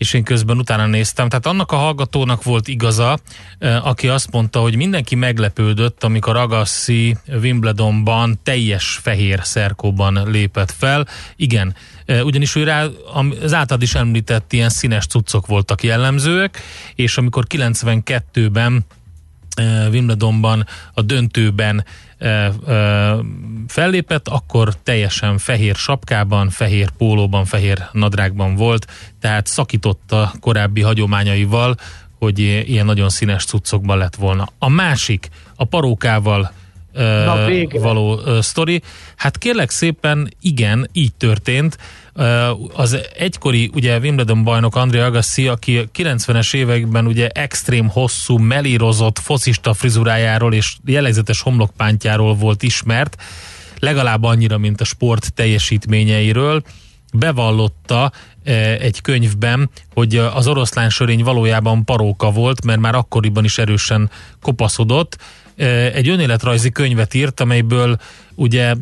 és 0.00 0.12
én 0.12 0.22
közben 0.22 0.58
utána 0.58 0.86
néztem. 0.86 1.28
Tehát 1.28 1.46
annak 1.46 1.72
a 1.72 1.76
hallgatónak 1.76 2.42
volt 2.42 2.68
igaza, 2.68 3.18
aki 3.82 4.08
azt 4.08 4.30
mondta, 4.30 4.60
hogy 4.60 4.76
mindenki 4.76 5.14
meglepődött, 5.14 6.04
amikor 6.04 6.36
Agassi 6.36 7.16
Wimbledonban 7.42 8.40
teljes 8.42 8.98
fehér 9.02 9.40
szerkóban 9.42 10.30
lépett 10.30 10.70
fel. 10.70 11.06
Igen, 11.36 11.74
ugyanis 12.22 12.54
ő 12.54 12.64
rá, 12.64 12.86
az 13.42 13.54
általad 13.54 13.82
is 13.82 13.94
említett 13.94 14.52
ilyen 14.52 14.68
színes 14.68 15.06
cuccok 15.06 15.46
voltak 15.46 15.82
jellemzőek, 15.82 16.62
és 16.94 17.16
amikor 17.16 17.44
92-ben 17.48 18.84
Wimbledonban 19.90 20.66
a 20.94 21.02
döntőben 21.02 21.84
fellépett, 23.68 24.28
akkor 24.28 24.74
teljesen 24.82 25.38
fehér 25.38 25.74
sapkában, 25.74 26.50
fehér 26.50 26.90
pólóban, 26.90 27.44
fehér 27.44 27.88
nadrágban 27.92 28.54
volt, 28.54 28.86
tehát 29.20 29.46
szakította 29.46 30.32
korábbi 30.40 30.80
hagyományaival, 30.80 31.76
hogy 32.18 32.38
ilyen 32.38 32.86
nagyon 32.86 33.08
színes 33.08 33.44
cuccokban 33.44 33.98
lett 33.98 34.14
volna. 34.14 34.48
A 34.58 34.68
másik, 34.68 35.28
a 35.56 35.64
parókával 35.64 36.52
Na, 36.92 37.46
való 37.72 38.20
sztori. 38.40 38.82
Hát 39.16 39.38
kérlek 39.38 39.70
szépen, 39.70 40.34
igen, 40.40 40.88
így 40.92 41.14
történt. 41.14 41.78
Az 42.74 42.98
egykori 43.16 43.70
ugye 43.74 43.98
Wimbledon 43.98 44.44
bajnok 44.44 44.76
André 44.76 45.00
Agassi, 45.00 45.48
aki 45.48 45.88
90-es 45.94 46.54
években 46.54 47.06
ugye 47.06 47.28
extrém 47.28 47.88
hosszú, 47.88 48.38
melírozott 48.38 49.18
focista 49.18 49.74
frizurájáról 49.74 50.54
és 50.54 50.76
jellegzetes 50.84 51.40
homlokpántjáról 51.40 52.34
volt 52.34 52.62
ismert, 52.62 53.22
legalább 53.78 54.22
annyira, 54.22 54.58
mint 54.58 54.80
a 54.80 54.84
sport 54.84 55.34
teljesítményeiről, 55.34 56.62
bevallotta 57.12 58.12
egy 58.80 59.00
könyvben, 59.00 59.70
hogy 59.94 60.16
az 60.16 60.46
oroszlán 60.46 60.90
sörény 60.90 61.22
valójában 61.22 61.84
paróka 61.84 62.30
volt, 62.30 62.64
mert 62.64 62.80
már 62.80 62.94
akkoriban 62.94 63.44
is 63.44 63.58
erősen 63.58 64.10
kopaszodott, 64.40 65.16
egy 65.92 66.08
önéletrajzi 66.08 66.70
könyvet 66.70 67.14
írt, 67.14 67.40
amelyből 67.40 67.96
ugye 68.34 68.74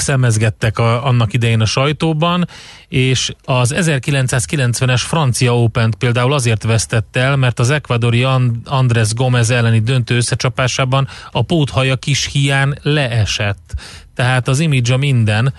szemezgettek 0.00 0.78
a, 0.78 1.06
annak 1.06 1.32
idején 1.32 1.60
a 1.60 1.64
sajtóban, 1.64 2.48
és 2.88 3.32
az 3.44 3.74
1990-es 3.76 5.02
Francia 5.06 5.58
open 5.58 5.94
például 5.98 6.32
azért 6.32 6.62
vesztett 6.62 7.16
el, 7.16 7.36
mert 7.36 7.58
az 7.58 7.70
ekvadori 7.70 8.26
Andrés 8.64 9.14
Gomez 9.14 9.50
elleni 9.50 9.80
döntő 9.80 10.16
összecsapásában 10.16 11.08
a 11.32 11.42
póthaja 11.42 11.96
kis 11.96 12.28
hián 12.32 12.78
leesett. 12.82 13.74
Tehát 14.14 14.48
az 14.48 14.60
imidzsa 14.60 14.96
minden, 14.96 15.54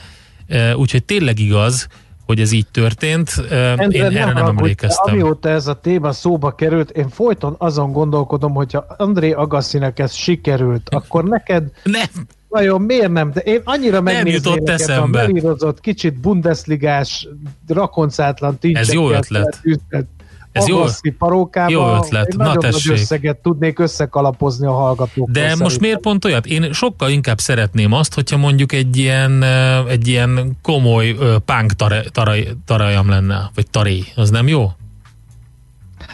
úgyhogy 0.76 1.04
tényleg 1.04 1.40
igaz, 1.40 1.88
hogy 2.26 2.40
ez 2.40 2.52
így 2.52 2.68
történt. 2.72 3.30
Endre, 3.50 3.86
én 3.86 4.04
erre 4.04 4.26
nem, 4.26 4.34
nem 4.34 4.46
emlékeztem. 4.46 5.14
Amióta 5.14 5.50
ez 5.50 5.68
a 5.68 5.74
téma 5.74 6.12
szóba 6.12 6.52
került, 6.52 6.90
én 6.90 7.10
folyton 7.10 7.56
azon 7.58 7.92
gondolkodom, 7.92 8.54
hogyha 8.54 8.86
André 8.98 9.32
Agassinek 9.32 10.00
ez 10.00 10.14
sikerült, 10.14 10.90
akkor 10.90 11.24
neked 11.24 11.72
nem. 11.84 12.28
Vajon 12.56 12.82
miért 12.82 13.12
nem? 13.12 13.32
De 13.32 13.40
én 13.40 13.62
annyira 13.64 14.02
megnézném 14.02 15.02
a 15.02 15.08
belírozott, 15.08 15.80
kicsit 15.80 16.20
bundesligás, 16.20 17.28
rakoncátlan 17.68 18.58
Ez 18.62 18.94
jó 18.94 19.12
ötlet. 19.12 19.60
Üzlet, 19.64 20.06
ez 20.52 20.68
jó, 20.68 20.84
parókába, 21.18 21.72
jó 21.72 21.96
ötlet. 21.96 22.28
Egy 22.28 22.38
Na 22.38 22.58
tessék. 22.58 22.92
nagy 22.92 23.00
összeget 23.00 23.38
tudnék 23.38 23.80
összekalapozni 23.80 24.68
a 24.68 24.72
hallgatókkal. 24.72 25.34
De 25.34 25.40
szerintem. 25.40 25.64
most 25.64 25.80
miért 25.80 26.00
pont 26.00 26.26
olyat? 26.26 26.46
Én 26.46 26.74
sokkal 26.74 27.10
inkább 27.10 27.38
szeretném 27.40 27.92
azt, 27.92 28.14
hogyha 28.14 28.38
mondjuk 28.38 28.72
egy 28.72 28.98
ilyen, 28.98 29.44
egy 29.90 30.08
ilyen 30.08 30.58
komoly 30.62 31.16
punk 31.46 31.74
taraj, 32.12 32.48
tarajam 32.66 33.10
lenne, 33.10 33.52
vagy 33.56 33.70
taré. 33.70 34.04
Az 34.16 34.30
nem 34.30 34.48
jó? 34.48 34.72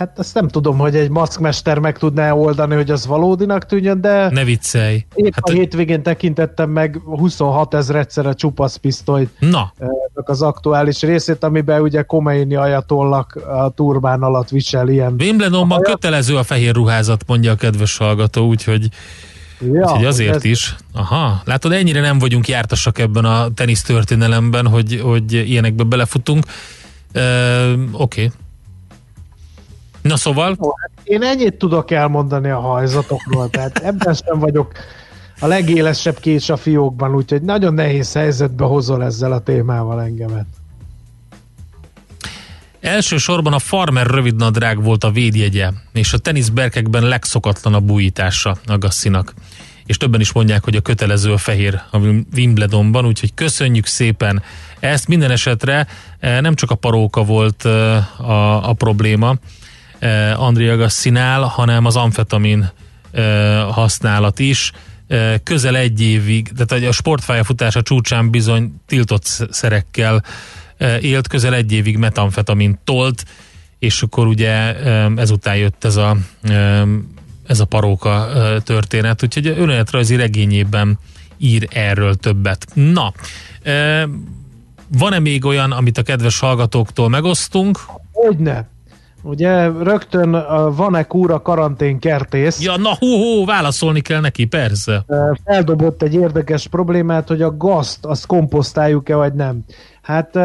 Hát 0.01 0.19
azt 0.19 0.33
nem 0.33 0.47
tudom, 0.47 0.77
hogy 0.77 0.95
egy 0.95 1.09
maszkmester 1.09 1.79
meg 1.79 1.97
tudná 1.97 2.31
oldani, 2.31 2.75
hogy 2.75 2.91
az 2.91 3.05
valódinak 3.05 3.65
tűnjön, 3.65 4.01
de... 4.01 4.29
Ne 4.29 4.43
viccelj. 4.43 5.05
Épp 5.13 5.33
hát, 5.33 5.49
a 5.49 5.51
hétvégén 5.51 6.03
tekintettem 6.03 6.69
meg 6.69 7.01
26 7.05 7.73
ezredszer 7.73 8.25
a 8.25 8.33
csupasz 8.33 8.75
pisztolyt. 8.75 9.29
Na. 9.39 9.73
Az 10.13 10.41
aktuális 10.41 11.01
részét, 11.01 11.43
amiben 11.43 11.81
ugye 11.81 12.01
Komeini 12.01 12.55
ajatollak 12.55 13.35
a 13.35 13.69
turbán 13.69 14.21
alatt 14.21 14.49
visel 14.49 14.87
ilyen... 14.87 15.15
Wimbledonban 15.19 15.81
kötelező 15.81 16.37
a 16.37 16.43
fehér 16.43 16.73
ruházat, 16.73 17.23
mondja 17.27 17.51
a 17.51 17.55
kedves 17.55 17.97
hallgató, 17.97 18.47
úgygy... 18.47 18.89
Ja, 19.73 19.81
Úgyhogy 19.81 20.05
azért 20.05 20.35
ez... 20.35 20.43
is. 20.43 20.75
Aha, 20.93 21.41
látod, 21.45 21.71
ennyire 21.71 22.01
nem 22.01 22.19
vagyunk 22.19 22.47
jártasak 22.47 22.99
ebben 22.99 23.25
a 23.25 23.53
tenisz 23.53 23.81
történelemben, 23.81 24.67
hogy, 24.67 24.99
hogy 25.03 25.33
ilyenekbe 25.33 25.83
belefutunk. 25.83 26.45
Uh, 27.15 27.71
Oké. 27.91 28.23
Okay. 28.23 28.31
Na 30.01 30.15
szóval? 30.15 30.57
Hát 30.59 30.91
én 31.03 31.23
ennyit 31.23 31.57
tudok 31.57 31.91
elmondani 31.91 32.49
a 32.49 32.59
hajzatokról, 32.59 33.49
tehát 33.49 33.77
ebben 33.77 34.13
sem 34.13 34.39
vagyok 34.39 34.71
a 35.39 35.47
legélesebb 35.47 36.19
kés 36.19 36.49
a 36.49 36.57
fiókban, 36.57 37.15
úgyhogy 37.15 37.41
nagyon 37.41 37.73
nehéz 37.73 38.13
helyzetbe 38.13 38.65
hozol 38.65 39.03
ezzel 39.03 39.31
a 39.31 39.39
témával 39.39 40.01
engemet. 40.01 40.45
Elsősorban 42.79 43.53
a 43.53 43.59
farmer 43.59 44.07
rövidnadrág 44.07 44.83
volt 44.83 45.03
a 45.03 45.11
védjegye, 45.11 45.69
és 45.93 46.13
a 46.13 46.17
teniszberkekben 46.17 47.03
legszokatlanabb 47.03 47.91
újítása 47.91 48.57
a 48.65 48.77
Gassinak. 48.77 49.33
És 49.85 49.97
többen 49.97 50.19
is 50.19 50.31
mondják, 50.31 50.63
hogy 50.63 50.75
a 50.75 50.81
kötelező 50.81 51.31
a 51.33 51.37
fehér 51.37 51.81
a 51.91 51.97
Wimbledonban, 52.35 53.05
úgyhogy 53.05 53.33
köszönjük 53.33 53.85
szépen 53.85 54.43
ezt. 54.79 55.07
Minden 55.07 55.31
esetre 55.31 55.87
eh, 56.19 56.41
nem 56.41 56.55
csak 56.55 56.71
a 56.71 56.75
paróka 56.75 57.23
volt 57.23 57.65
eh, 57.65 58.21
a, 58.29 58.69
a 58.69 58.73
probléma, 58.73 59.35
Andrea 60.35 60.75
Gassinál, 60.75 61.41
hanem 61.41 61.85
az 61.85 61.95
amfetamin 61.95 62.71
eh, 63.11 63.61
használat 63.71 64.39
is. 64.39 64.71
Eh, 65.07 65.35
közel 65.43 65.75
egy 65.75 66.01
évig, 66.01 66.51
tehát 66.57 66.83
a 66.83 66.91
sportpályafutása 66.91 67.81
csúcsán 67.81 68.29
bizony 68.29 68.73
tiltott 68.87 69.47
szerekkel 69.49 70.23
eh, 70.77 71.03
élt, 71.03 71.27
közel 71.27 71.53
egy 71.53 71.71
évig 71.71 71.97
metamfetamin 71.97 72.79
tolt, 72.83 73.25
és 73.79 74.01
akkor 74.01 74.27
ugye 74.27 74.75
eh, 74.75 75.11
ezután 75.15 75.55
jött 75.55 75.83
ez 75.83 75.95
a, 75.95 76.17
eh, 76.41 76.81
ez 77.45 77.59
a 77.59 77.65
paróka 77.65 78.29
eh, 78.29 78.59
történet, 78.61 79.23
úgyhogy 79.23 79.47
önéletrajzi 79.47 80.15
regényében 80.15 80.99
ír 81.37 81.67
erről 81.71 82.15
többet. 82.15 82.67
Na, 82.73 83.13
eh, 83.63 84.03
van-e 84.87 85.19
még 85.19 85.45
olyan, 85.45 85.71
amit 85.71 85.97
a 85.97 86.03
kedves 86.03 86.39
hallgatóktól 86.39 87.09
megosztunk? 87.09 87.79
Hogyne. 88.11 88.69
Ugye 89.23 89.67
rögtön 89.67 90.31
van-e 90.75 91.03
kúra 91.03 91.41
karantén 91.41 91.99
kertész? 91.99 92.61
Ja, 92.61 92.77
na 92.77 92.95
hú, 92.99 93.07
hú, 93.07 93.45
válaszolni 93.45 94.01
kell 94.01 94.19
neki, 94.19 94.45
persze. 94.45 95.05
Feldobott 95.45 96.01
egy 96.01 96.13
érdekes 96.13 96.67
problémát, 96.67 97.27
hogy 97.27 97.41
a 97.41 97.57
gazt 97.57 98.05
azt 98.05 98.25
komposztáljuk-e, 98.25 99.15
vagy 99.15 99.33
nem. 99.33 99.59
Hát 100.01 100.37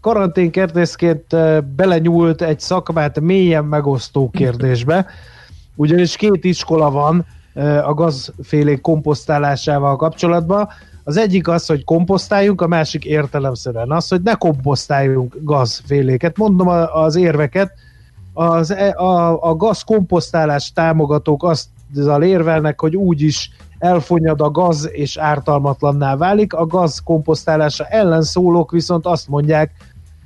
karanténkertészként 0.00 1.36
belenyúlt 1.76 2.42
egy 2.42 2.60
szakmát 2.60 3.20
mélyen 3.20 3.64
megosztó 3.64 4.30
kérdésbe, 4.30 5.06
ugyanis 5.74 6.16
két 6.16 6.44
iskola 6.44 6.90
van 6.90 7.26
a 7.84 7.94
gazfélék 7.94 8.80
komposztálásával 8.80 9.96
kapcsolatban. 9.96 10.68
Az 11.08 11.16
egyik 11.16 11.48
az, 11.48 11.66
hogy 11.66 11.84
komposztáljunk, 11.84 12.60
a 12.60 12.66
másik 12.66 13.04
értelemszerűen 13.04 13.92
az, 13.92 14.08
hogy 14.08 14.22
ne 14.22 14.34
komposztáljunk 14.34 15.36
gazféléket. 15.42 16.36
Mondom 16.36 16.68
az 16.92 17.16
érveket, 17.16 17.72
az, 18.32 18.70
e, 18.70 18.94
a, 18.96 19.42
a 19.42 19.56
gazkomposztálás 19.56 20.72
támogatók 20.72 21.42
azt 21.42 21.68
érvelnek, 22.20 22.80
hogy 22.80 22.96
úgyis 22.96 23.50
elfonyad 23.78 24.40
a 24.40 24.50
gaz 24.50 24.88
és 24.92 25.16
ártalmatlanná 25.16 26.16
válik. 26.16 26.52
A 26.52 26.66
gaz 26.66 26.98
komposztálása 27.04 27.84
ellen 27.84 28.22
szólók 28.22 28.70
viszont 28.70 29.06
azt 29.06 29.28
mondják, 29.28 29.72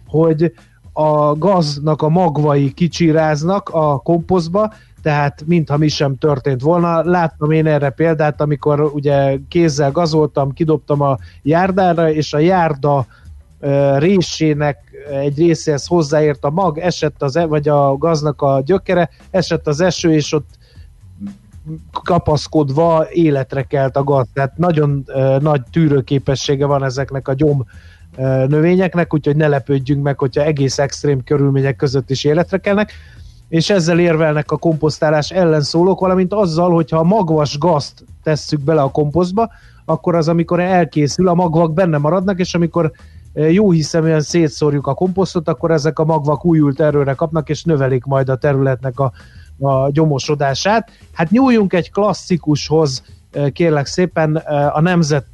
hogy 0.06 0.52
a 0.92 1.34
gaznak 1.34 2.02
a 2.02 2.08
magvai 2.08 2.72
kicsiráznak 2.72 3.68
a 3.68 3.98
komposztba, 3.98 4.72
tehát 5.02 5.42
mintha 5.46 5.76
mi 5.76 5.88
sem 5.88 6.18
történt 6.18 6.60
volna. 6.60 7.02
Láttam 7.02 7.50
én 7.50 7.66
erre 7.66 7.90
példát, 7.90 8.40
amikor 8.40 8.80
ugye 8.80 9.38
kézzel 9.48 9.90
gazoltam, 9.90 10.52
kidobtam 10.52 11.00
a 11.00 11.18
járdára, 11.42 12.10
és 12.10 12.32
a 12.32 12.38
járda 12.38 13.06
résének 13.98 14.78
egy 15.10 15.38
részéhez 15.38 15.86
hozzáért 15.86 16.44
a 16.44 16.50
mag, 16.50 16.78
esett 16.78 17.22
az, 17.22 17.36
e, 17.36 17.44
vagy 17.44 17.68
a 17.68 17.96
gaznak 17.96 18.42
a 18.42 18.62
gyökere, 18.64 19.10
esett 19.30 19.66
az 19.66 19.80
eső, 19.80 20.12
és 20.14 20.32
ott 20.32 20.48
kapaszkodva 22.02 23.06
életre 23.10 23.62
kelt 23.62 23.96
a 23.96 24.04
gaz. 24.04 24.26
Tehát 24.32 24.56
nagyon 24.56 25.04
nagy 25.40 25.62
tűrőképessége 25.72 26.66
van 26.66 26.84
ezeknek 26.84 27.28
a 27.28 27.34
gyom 27.34 27.64
növényeknek, 28.46 29.14
úgyhogy 29.14 29.36
ne 29.36 29.48
lepődjünk 29.48 30.02
meg, 30.02 30.18
hogyha 30.18 30.42
egész 30.42 30.78
extrém 30.78 31.24
körülmények 31.24 31.76
között 31.76 32.10
is 32.10 32.24
életre 32.24 32.58
kelnek 32.58 32.92
és 33.52 33.70
ezzel 33.70 33.98
érvelnek 33.98 34.50
a 34.50 34.56
komposztálás 34.56 35.30
ellenszólók, 35.30 36.00
valamint 36.00 36.32
azzal, 36.32 36.70
hogyha 36.70 36.98
a 36.98 37.02
magvas 37.02 37.58
gazt 37.58 38.04
tesszük 38.22 38.60
bele 38.60 38.82
a 38.82 38.90
komposztba, 38.90 39.50
akkor 39.84 40.14
az, 40.14 40.28
amikor 40.28 40.60
elkészül, 40.60 41.28
a 41.28 41.34
magvak 41.34 41.72
benne 41.72 41.98
maradnak, 41.98 42.38
és 42.38 42.54
amikor 42.54 42.92
jó 43.32 43.70
hiszeműen 43.70 44.20
szétszórjuk 44.20 44.86
a 44.86 44.94
komposztot, 44.94 45.48
akkor 45.48 45.70
ezek 45.70 45.98
a 45.98 46.04
magvak 46.04 46.44
újult 46.44 46.80
erőre 46.80 47.14
kapnak, 47.14 47.48
és 47.48 47.64
növelik 47.64 48.04
majd 48.04 48.28
a 48.28 48.36
területnek 48.36 49.00
a, 49.00 49.12
a 49.58 49.90
gyomosodását. 49.90 50.90
Hát 51.12 51.30
nyúljunk 51.30 51.72
egy 51.72 51.90
klasszikushoz, 51.90 53.02
kérlek 53.52 53.86
szépen, 53.86 54.36
a 54.72 54.80
Nemzet 54.80 55.26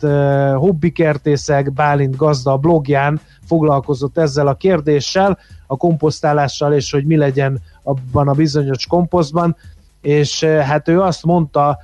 Hobbikertészek 0.54 1.72
Bálint 1.72 2.16
Gazda 2.16 2.56
blogján 2.56 3.20
foglalkozott 3.46 4.18
ezzel 4.18 4.46
a 4.46 4.54
kérdéssel, 4.54 5.38
a 5.66 5.76
komposztálással, 5.76 6.72
és 6.72 6.90
hogy 6.90 7.04
mi 7.04 7.16
legyen 7.16 7.60
abban 7.88 8.28
a 8.28 8.32
bizonyos 8.32 8.86
komposztban, 8.86 9.56
és 10.00 10.44
hát 10.44 10.88
ő 10.88 11.00
azt 11.00 11.24
mondta 11.24 11.78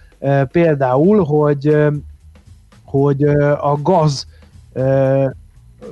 például, 0.52 1.24
hogy, 1.24 1.76
hogy 2.84 3.22
a 3.60 3.78
gaz 3.82 4.26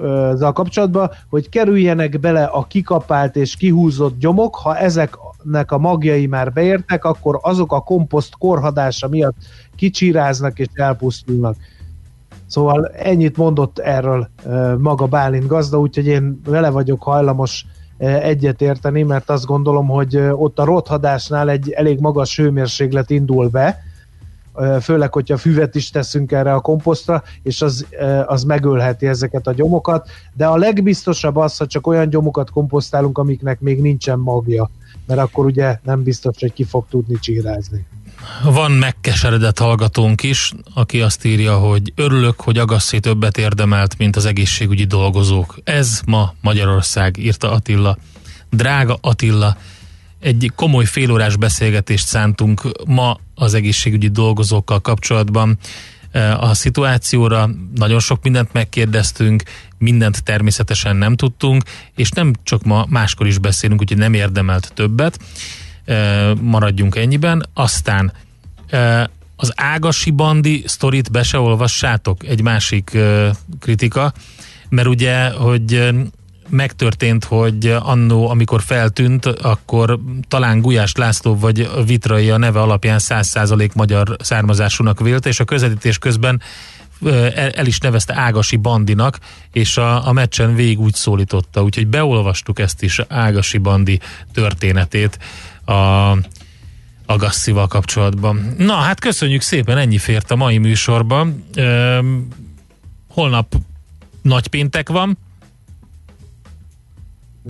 ezzel 0.02 0.52
kapcsolatban, 0.52 1.10
hogy 1.28 1.48
kerüljenek 1.48 2.20
bele 2.20 2.44
a 2.44 2.66
kikapált 2.66 3.36
és 3.36 3.56
kihúzott 3.56 4.18
gyomok, 4.18 4.54
ha 4.54 4.76
ezeknek 4.76 5.72
a 5.72 5.78
magjai 5.78 6.26
már 6.26 6.52
beértek, 6.52 7.04
akkor 7.04 7.38
azok 7.42 7.72
a 7.72 7.80
komposzt 7.80 8.34
korhadása 8.38 9.08
miatt 9.08 9.36
kicsíráznak 9.76 10.58
és 10.58 10.66
elpusztulnak. 10.74 11.56
Szóval 12.46 12.86
ennyit 12.86 13.36
mondott 13.36 13.78
erről 13.78 14.28
maga 14.78 15.06
Bálint 15.06 15.46
gazda, 15.46 15.78
úgyhogy 15.78 16.06
én 16.06 16.40
vele 16.44 16.70
vagyok 16.70 17.02
hajlamos 17.02 17.66
egyetérteni, 18.08 19.02
mert 19.02 19.30
azt 19.30 19.44
gondolom, 19.44 19.86
hogy 19.86 20.16
ott 20.16 20.58
a 20.58 20.64
rothadásnál 20.64 21.50
egy 21.50 21.70
elég 21.70 22.00
magas 22.00 22.36
hőmérséklet 22.36 23.10
indul 23.10 23.48
be, 23.48 23.78
főleg, 24.80 25.12
hogyha 25.12 25.36
füvet 25.36 25.74
is 25.74 25.90
teszünk 25.90 26.32
erre 26.32 26.54
a 26.54 26.60
komposztra, 26.60 27.22
és 27.42 27.62
az, 27.62 27.86
az 28.26 28.44
megölheti 28.44 29.06
ezeket 29.06 29.46
a 29.46 29.52
gyomokat, 29.52 30.08
de 30.34 30.46
a 30.46 30.56
legbiztosabb 30.56 31.36
az, 31.36 31.56
ha 31.56 31.66
csak 31.66 31.86
olyan 31.86 32.08
gyomokat 32.08 32.50
komposztálunk, 32.50 33.18
amiknek 33.18 33.60
még 33.60 33.80
nincsen 33.80 34.18
magja, 34.18 34.70
mert 35.06 35.20
akkor 35.20 35.44
ugye 35.44 35.78
nem 35.82 36.02
biztos, 36.02 36.36
hogy 36.40 36.52
ki 36.52 36.64
fog 36.64 36.84
tudni 36.88 37.18
csírázni. 37.18 37.86
Van 38.42 38.72
megkeseredett 38.72 39.58
hallgatónk 39.58 40.22
is, 40.22 40.52
aki 40.74 41.00
azt 41.00 41.24
írja, 41.24 41.58
hogy 41.58 41.92
örülök, 41.94 42.40
hogy 42.40 42.58
Agasszi 42.58 43.00
többet 43.00 43.38
érdemelt, 43.38 43.98
mint 43.98 44.16
az 44.16 44.24
egészségügyi 44.24 44.84
dolgozók. 44.84 45.58
Ez 45.64 46.00
ma 46.06 46.34
Magyarország, 46.40 47.16
írta 47.16 47.50
Attila. 47.50 47.98
Drága 48.50 48.98
Attila, 49.00 49.56
egy 50.20 50.52
komoly 50.54 50.84
félórás 50.84 51.36
beszélgetést 51.36 52.06
szántunk 52.06 52.62
ma 52.86 53.18
az 53.34 53.54
egészségügyi 53.54 54.08
dolgozókkal 54.08 54.80
kapcsolatban 54.80 55.58
eh, 56.10 56.42
a 56.42 56.54
szituációra. 56.54 57.50
Nagyon 57.74 58.00
sok 58.00 58.22
mindent 58.22 58.52
megkérdeztünk, 58.52 59.42
mindent 59.78 60.22
természetesen 60.24 60.96
nem 60.96 61.16
tudtunk, 61.16 61.62
és 61.94 62.10
nem 62.10 62.32
csak 62.42 62.62
ma, 62.62 62.86
máskor 62.88 63.26
is 63.26 63.38
beszélünk, 63.38 63.80
úgyhogy 63.80 63.98
nem 63.98 64.14
érdemelt 64.14 64.72
többet. 64.74 65.18
Maradjunk 66.40 66.96
ennyiben. 66.96 67.46
Aztán 67.54 68.12
az 69.36 69.52
Ágasi 69.56 70.10
Bandi 70.10 70.62
sztorit 70.66 71.10
be 71.10 71.22
se 71.22 71.38
olvassátok, 71.38 72.24
egy 72.26 72.42
másik 72.42 72.98
kritika, 73.60 74.12
mert 74.68 74.88
ugye, 74.88 75.30
hogy 75.30 75.92
megtörtént, 76.48 77.24
hogy 77.24 77.66
annó, 77.82 78.28
amikor 78.28 78.62
feltűnt, 78.62 79.26
akkor 79.26 79.98
talán 80.28 80.60
Gulyás 80.60 80.94
László 80.94 81.38
vagy 81.38 81.70
Vitrai 81.86 82.30
a 82.30 82.36
neve 82.36 82.60
alapján 82.60 82.98
100% 83.02 83.74
magyar 83.74 84.16
származásúnak 84.20 85.00
vélte, 85.00 85.28
és 85.28 85.40
a 85.40 85.44
közvetítés 85.44 85.98
közben 85.98 86.42
el 87.54 87.66
is 87.66 87.78
nevezte 87.78 88.14
Ágasi 88.14 88.56
Bandinak, 88.56 89.18
és 89.52 89.76
a, 89.76 90.08
a 90.08 90.12
meccsen 90.12 90.54
végig 90.54 90.80
úgy 90.80 90.94
szólította, 90.94 91.62
úgyhogy 91.62 91.86
beolvastuk 91.86 92.58
ezt 92.58 92.82
is, 92.82 93.00
Ágasi 93.08 93.58
Bandi 93.58 94.00
történetét 94.32 95.18
a 95.66 96.16
Agasszival 97.06 97.66
kapcsolatban. 97.66 98.54
Na, 98.58 98.74
hát 98.74 99.00
köszönjük 99.00 99.40
szépen, 99.40 99.78
ennyi 99.78 99.98
fért 99.98 100.30
a 100.30 100.36
mai 100.36 100.58
műsorban. 100.58 101.44
Üm, 101.56 102.28
holnap 103.08 103.54
nagy 104.22 104.46
péntek 104.46 104.88
van, 104.88 105.18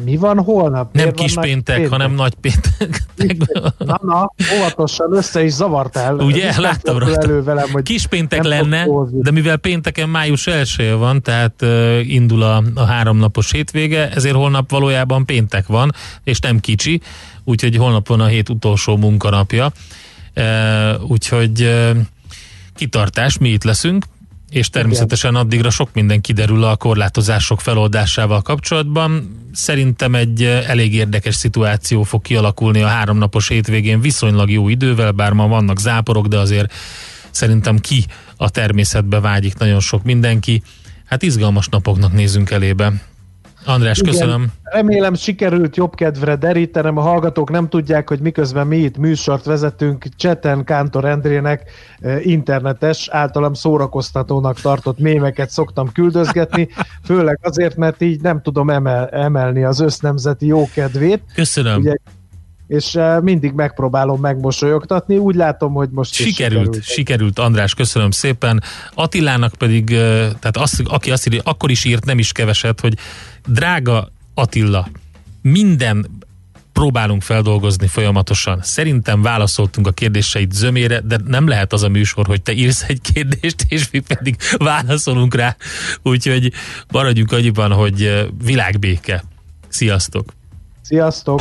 mi 0.05 0.17
van 0.17 0.39
holnap? 0.39 0.93
Nem 0.93 1.13
kis 1.13 1.35
péntek, 1.35 1.77
péntek, 1.77 1.91
hanem 1.91 2.15
nagy 2.15 2.35
péntek. 2.35 3.03
na, 3.79 3.99
na, 4.03 4.33
óvatosan 4.57 5.17
össze 5.17 5.45
is 5.45 5.53
zavart 5.53 5.97
el. 5.97 6.15
Ugye, 6.15 6.61
láttam 6.61 6.99
rajta. 6.99 7.21
Elő 7.21 7.43
velem, 7.43 7.69
hogy 7.73 7.83
kis 7.83 8.07
péntek 8.07 8.45
lenne, 8.45 8.87
de 9.11 9.31
mivel 9.31 9.57
pénteken 9.57 10.09
május 10.09 10.47
első 10.47 10.97
van, 10.97 11.23
tehát 11.23 11.63
uh, 11.63 12.13
indul 12.13 12.43
a, 12.43 12.63
a 12.75 12.85
háromnapos 12.85 13.53
hétvége, 13.53 14.11
ezért 14.11 14.35
holnap 14.35 14.71
valójában 14.71 15.25
péntek 15.25 15.67
van, 15.67 15.93
és 16.25 16.39
nem 16.39 16.61
kicsi, 16.61 17.01
úgyhogy 17.45 17.76
holnap 17.76 18.09
van 18.09 18.20
a 18.20 18.26
hét 18.26 18.49
utolsó 18.49 18.97
munkanapja. 18.97 19.72
Uh, 20.36 21.11
úgyhogy 21.11 21.62
uh, 21.62 21.97
kitartás, 22.74 23.38
mi 23.38 23.49
itt 23.49 23.64
leszünk, 23.64 24.05
és 24.53 24.70
természetesen 24.70 25.34
addigra 25.34 25.70
sok 25.70 25.88
minden 25.93 26.20
kiderül 26.20 26.64
a 26.64 26.76
korlátozások 26.76 27.61
feloldásával 27.61 28.43
kapcsolatban. 28.43 29.36
Szerintem 29.53 30.14
egy 30.14 30.43
eh, 30.43 30.68
elég 30.68 30.95
érdekes 30.95 31.34
szituáció 31.34 32.03
fog 32.03 32.22
kialakulni 32.22 32.82
a 32.82 32.86
háromnapos 32.86 33.49
hétvégén 33.49 34.01
viszonylag 34.01 34.51
jó 34.51 34.68
idővel, 34.68 35.12
bár 35.12 35.32
ma 35.32 35.49
vannak 35.49 35.78
záporok, 35.78 36.26
de 36.26 36.38
azért 36.38 36.72
szerintem 37.30 37.78
ki 37.78 38.05
a 38.36 38.51
természetbe 38.51 39.20
vágyik 39.20 39.59
nagyon 39.59 39.80
sok 39.80 40.03
mindenki. 40.03 40.62
Hát 41.05 41.22
izgalmas 41.22 41.68
napoknak 41.68 42.12
nézünk 42.12 42.51
elébe. 42.51 42.93
András, 43.65 43.99
Igen, 43.99 44.11
köszönöm. 44.11 44.47
Remélem 44.63 45.15
sikerült 45.15 45.77
jobb 45.77 45.95
kedvre 45.95 46.37
derítenem. 46.37 46.97
A 46.97 47.01
hallgatók 47.01 47.51
nem 47.51 47.69
tudják, 47.69 48.09
hogy 48.09 48.21
miközben 48.21 48.67
mi 48.67 48.77
itt 48.77 48.97
műsort 48.97 49.45
vezetünk, 49.45 50.05
Cseten 50.17 50.65
Kántor 50.65 51.05
Endrének 51.05 51.71
eh, 52.01 52.27
internetes, 52.27 53.09
általam 53.09 53.55
szórakoztatónak 53.55 54.61
tartott 54.61 54.99
mémeket 54.99 55.51
szoktam 55.51 55.93
küldözgetni, 55.93 56.69
főleg 57.09 57.39
azért, 57.43 57.77
mert 57.77 58.03
így 58.03 58.21
nem 58.21 58.43
tudom 58.43 58.71
emel, 58.71 59.09
emelni 59.09 59.65
az 59.65 59.81
össznemzeti 59.81 60.47
jókedvét. 60.47 61.23
Köszönöm. 61.35 61.81
Ugye 61.81 61.95
és 62.73 62.95
eh, 62.95 63.20
mindig 63.20 63.53
megpróbálom 63.53 64.20
megmosolyogtatni. 64.20 65.16
Úgy 65.16 65.35
látom, 65.35 65.73
hogy 65.73 65.89
most 65.91 66.12
sikerült. 66.12 66.64
Sikerült, 66.64 66.85
sikerült 66.85 67.39
András, 67.39 67.75
köszönöm 67.75 68.11
szépen. 68.11 68.62
Attilának 68.95 69.55
pedig, 69.55 69.93
eh, 69.93 69.99
tehát 70.39 70.57
azt, 70.57 70.83
aki 70.85 71.11
azt 71.11 71.27
írja, 71.27 71.41
akkor 71.45 71.70
is 71.70 71.85
írt, 71.85 72.05
nem 72.05 72.18
is 72.18 72.33
keveset, 72.33 72.81
hogy 72.81 72.95
drága 73.47 74.09
Attila, 74.35 74.89
minden 75.43 76.07
próbálunk 76.73 77.23
feldolgozni 77.23 77.87
folyamatosan. 77.87 78.59
Szerintem 78.62 79.23
válaszoltunk 79.23 79.87
a 79.87 79.91
kérdéseid 79.91 80.53
zömére, 80.53 81.01
de 81.01 81.18
nem 81.27 81.49
lehet 81.49 81.73
az 81.73 81.83
a 81.83 81.89
műsor, 81.89 82.27
hogy 82.27 82.43
te 82.43 82.53
írsz 82.53 82.85
egy 82.89 83.01
kérdést, 83.12 83.64
és 83.68 83.91
mi 83.91 83.99
pedig 83.99 84.37
válaszolunk 84.57 85.35
rá. 85.35 85.57
Úgyhogy 86.03 86.53
maradjunk 86.91 87.33
annyiban, 87.33 87.73
hogy 87.73 88.03
eh, 88.03 88.25
világbéke. 88.45 89.25
Sziasztok! 89.68 90.33
Sziasztok! 90.83 91.41